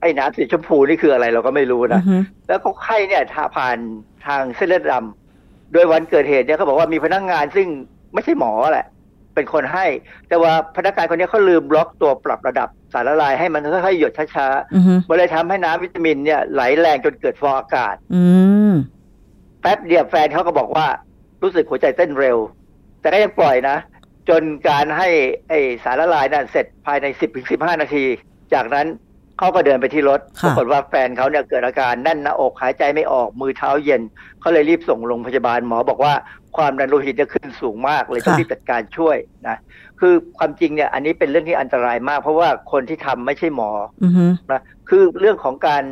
[0.00, 2.02] ไอ้น้ำสีชมพูนี่คืออะไรเราก็ไม่รู้นะ
[2.48, 3.78] แล้วเขาไข้เนี่ยทาผ่าน
[4.26, 7.66] ทางเส้นเลือดดำโดยวันเกิดเหตุเนี่ยเขาบอกว่ามีพนักงงานซึ่ง
[8.14, 8.86] ไม่ใช่หมอแหละ
[9.34, 9.86] เป็นคนให้
[10.28, 18.22] แต่ว่าพนักงานคนนี้เขาลืมบล็อกตัวปรับระดับ สารละลายให้มันค่อยๆหยดช้าๆมันเลยทำให้น้ำวิตามินเนี่ยไหลแรงจนเกิดฟองอากาศ อื
[18.70, 18.72] ม
[19.60, 20.86] แป๊บเดียวแฟนเขาก็บอกว่า
[21.42, 22.38] รู้สึกหัวใจเต้นเร็ว
[23.00, 23.76] แต่ก็ยังปล่อยนะ
[24.28, 25.08] จนการให้
[25.48, 25.52] ไอ
[25.84, 28.04] สารละลายนั้นเสร็จภายในสิบถึงสิบห้านาที
[28.54, 28.86] จากนั้น
[29.38, 34.02] เขาก็เดินไปที่รถปรากฏว่าแฟนเขาเนี่ยเกิดอาการแน่นหน้าอกหายใจไม่ออกมือเท้าเย็น
[34.40, 36.14] เขาเลยรีบส่งโรงพยาบาลหมอบอกว่า
[36.56, 39.16] ความดันโลหิตจะขึ้นสูงมากเลยต้องรีบจัดการช่วย
[39.48, 39.56] นะ
[40.00, 43.70] คือความจริงเนี่ย อันนี้เป็นเรื่องที่อันตรายมาก เพราะว่าคนที่ทำไม่ใช่หมอ
[44.50, 45.84] นะคือเรื่องของการ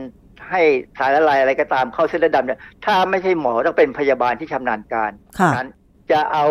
[0.51, 0.63] ให้
[0.99, 5.11] สารละลายอะไรก็ตามเข้าเส้นเลือดดำเนี่ยถ้าไม่ใช่หมอต้องเป็นพยาบาลที่ชำนาญการ
[5.57, 5.69] นั้น
[6.11, 6.47] จะเอา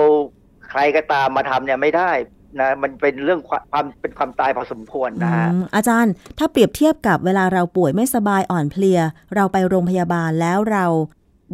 [0.69, 2.11] ใครก็ตามมาทำเนี่ยไม่ได้
[2.59, 8.99] นะมันเป็นเรื่องความเป็นความตายพอสมควรนะฮะอาจารย์ถ้าเปรียบเทียบกับเวลาเราป่วยไม่สบายอ่อนเพลีย
[9.35, 10.85] เราไปโรงพยาบาลแล้วเรา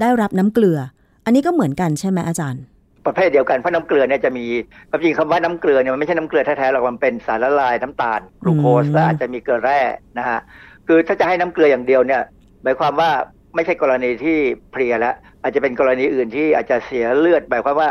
[0.01, 0.79] ได้รับน้ำเกลือ
[1.25, 2.61] อันนี้ก็เหมือนกันใช่ไหมอาจารย์
[3.05, 4.45] ประเภทเดียวกันเพราะน้ำเกลือเนี่ยจะมี
[4.89, 9.79] ความจริงคำว่าน้ำเกลือเนี่ยมันไม่ใช่น้ำเกลือแท้ๆหรอกมันเป็นสารละลายน้ำตาลกลูโคสและอาจจะมีเกลือแร่
[10.17, 10.39] นะฮะ
[10.87, 12.21] คือถ้าจะให้น้ำเกลืออย่างเดียวเนี่ย
[12.63, 13.09] หมายความว่า
[13.55, 14.37] ไม่ใช่กรณีที่
[14.71, 17.89] เพลียแล้วอาจจะเป็นกรณีอื่นที่อาจจะเสียเลือดหมายความว่า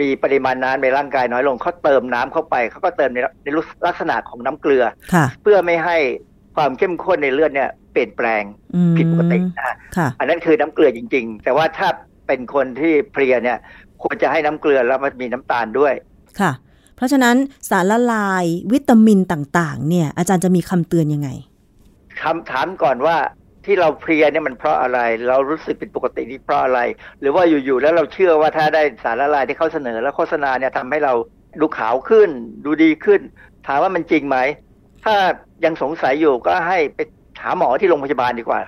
[0.00, 3.46] มีปริมาณน้ำในร่างกายน้อยลงเขาเติมน้ำเข้าไปเขาก็เติมในใน
[3.86, 4.84] ลักษณะของน้ำเกลือ
[5.42, 5.96] เพื่อไม่ให้
[6.56, 8.42] ความเข้มข้นในเลือดเนี่ยเปลี่ยนแปลง
[8.96, 9.76] ผิดปกตินะ
[10.18, 11.88] อันนั้นคือน้ำเกลือจริง ๆ แต่ว่าถ้า
[12.26, 13.58] เป็นคนที่เพลียเนี่ย
[14.02, 15.94] ควรจะให้น้ำเกลือแล้วมันมีน้ำตาลด้วย
[16.40, 16.52] ค่ะ
[16.96, 17.36] เพราะฉะนั้น
[17.70, 21.28] สารละลายวิตามินต่างๆ เนี่ย อาจารย์จะมีคำเตือนยังไง
[22.22, 23.16] คำถามก่อนว่า
[23.64, 26.80] ที่เราเพลียเนี่ยมันเพราะอะไร เรารู้สึกเป็นปกตินี่เพราะอะไร
[27.20, 31.12] หรือว่าอยู่ๆแล้วเราเชื่อว่าถ้าได้สารละลายที่เขาเสนอ แล้วโฆษณาเนี่ยทำให้เรา
[31.60, 32.30] ดูขาวขึ้น
[32.64, 33.20] ดูดีขึ้น
[33.66, 34.36] ถามว่ามันจริงไหม
[35.04, 35.14] ถ้า
[35.64, 36.98] ยังสงสัยอยู่ก็ให้ไป
[37.42, 38.60] หาหมอที่โรงพยาบาลดีกว่า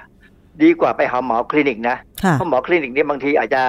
[0.62, 1.97] ดีกว่าไปหาหมอคลินิกนะ
[2.33, 3.62] เพราะหมอคลินิกเนี่ยบางทีอาจจะ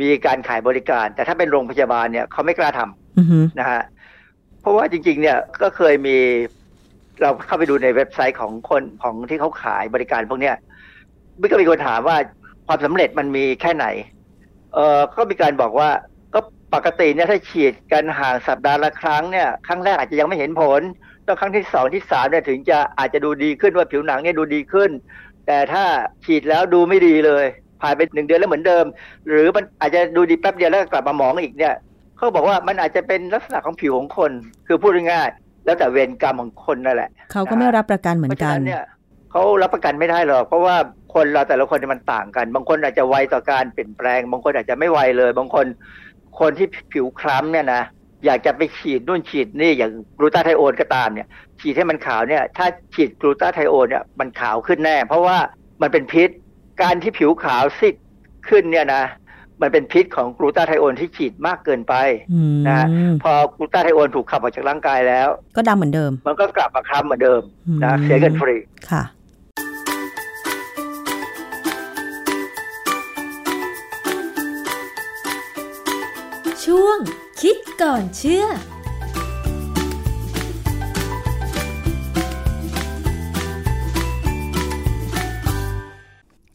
[0.00, 3.82] มีการขายบริการ แต่ถ้าเป็นโรงพยาบาลเนี่ยเขาไม่กล้าทำนะฮะ
[4.60, 6.16] เพราะว่าจริง ๆ เนี่ยก็เคยมี
[7.22, 10.56] เราเข้าไปดูในเว็บไซต์ของคนของที่เขาขายบริการพวกเนี้ย
[11.40, 12.16] มันก็มีคนถามว่า
[12.66, 13.86] ความสำเร็จมันมีแค่ไหน
[14.74, 15.90] เออก็มีการบอกว่า
[16.34, 16.40] ก็
[16.74, 20.80] ปกติเนี่ยถ้าฉีดกันห่างสัปดาห์ละครั้งเนี่ยครั้งแรกอาจจะยังไม่เห็นผล
[21.26, 24.90] ต้องครั้งที่สองที่สามเนี่ยถึงจะอาจจะดูดีขึ้นว่าผิวหนังเนี่ยดูดีขึ้น
[25.46, 25.84] แต่ถ้า
[26.24, 27.46] ฉีดแล้วดูไม่ดีเลย
[27.86, 28.84] ผ่านไปหนึ่งเดือนแล้วเหมือนเดิม
[29.28, 31.74] หรือมันอาจจะดูดีแป๊บเดียวแล้วกลับมาหมองอีกเนี่ย
[32.16, 34.32] เขาบอกว่ามันอาจจะเป็นลักษณะของผิวของคน
[34.66, 35.28] คือพูดง่าย
[35.64, 38.84] แล้วแต่เวรกรรมของคนนั่นแหละเขาก็ไม่รับประกันเหมือนกันเนี่ย
[39.30, 40.76] เขารับประกันไม่ได้หรอกเพราะว่า
[41.14, 45.66] คนเราแต่ละคนมันต่างกัน บางคนอาจจะไวต่อการเปลี่ยนแปลง บางคนอาจจะไม่ไวเลย บางคน
[46.40, 47.82] คนที่ผิวคล้ำเนี่ยนะ
[48.24, 51.28] อยากจะไปฉีดนู่นฉีดนี่อย่างกลูตาไทโอนก็ตามเนี่ย
[51.60, 55.36] ฉีดให้มันขาวเนี่ยถ้าฉีดกลูตาไทโอนเนี่ยมันขาวขึ้นแน่ เพราะว่า
[55.82, 56.30] มันเป็นพิษ
[56.82, 57.94] การที่ผิวขาวซีด
[58.48, 59.04] ขึ้นเนี่ยนะ
[59.60, 61.94] มันเป็นพิษของกลูตาไทโอนที่ฉีดมากเกินไป
[62.68, 62.86] นะ
[63.22, 67.42] พอกลูตาไทโอนถูกขับออกจากร่างกายแล้ว ก็ดำเหมือนเดิม มันก็กลับมาคล้ำเหมือนเดิม
[67.84, 68.56] นะเสียเงินฟรี
[68.90, 69.02] ค่ะ
[76.64, 76.98] ช่วง
[77.40, 78.46] คิดก่อนเชื่อ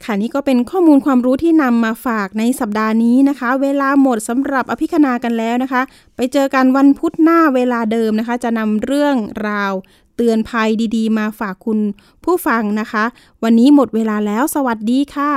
[0.06, 5.82] ค่ะนี่ก็เป็นข้อมูลความรู้ที่นำมาฝากในสัปดาห์นี้นะคะ เวลาหมดสำหรับอภิคณากันแล้วนะคะ
[6.16, 9.16] ไปเจอกันวันพุธหน้าเวลาเดิมนะคะ จะนำเรื่อง
[9.50, 9.74] ราว
[10.16, 11.80] เตือนภัยดีๆ มาฝากคุณ
[12.24, 13.04] ผู้ฟังนะคะ
[13.44, 15.32] วันนี้หมดเวลาแล้วสวัสดีค่ะ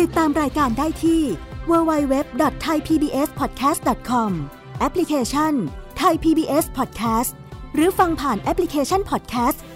[0.00, 1.22] ติดตามรายการได้ที่
[1.70, 4.30] www.thaipbspodcast.com
[4.80, 5.52] แอปพลิเคชัน
[6.00, 7.30] Thai PBS Podcast
[7.74, 9.58] หรือฟังผ่านแอปพลิเคชัน Podcast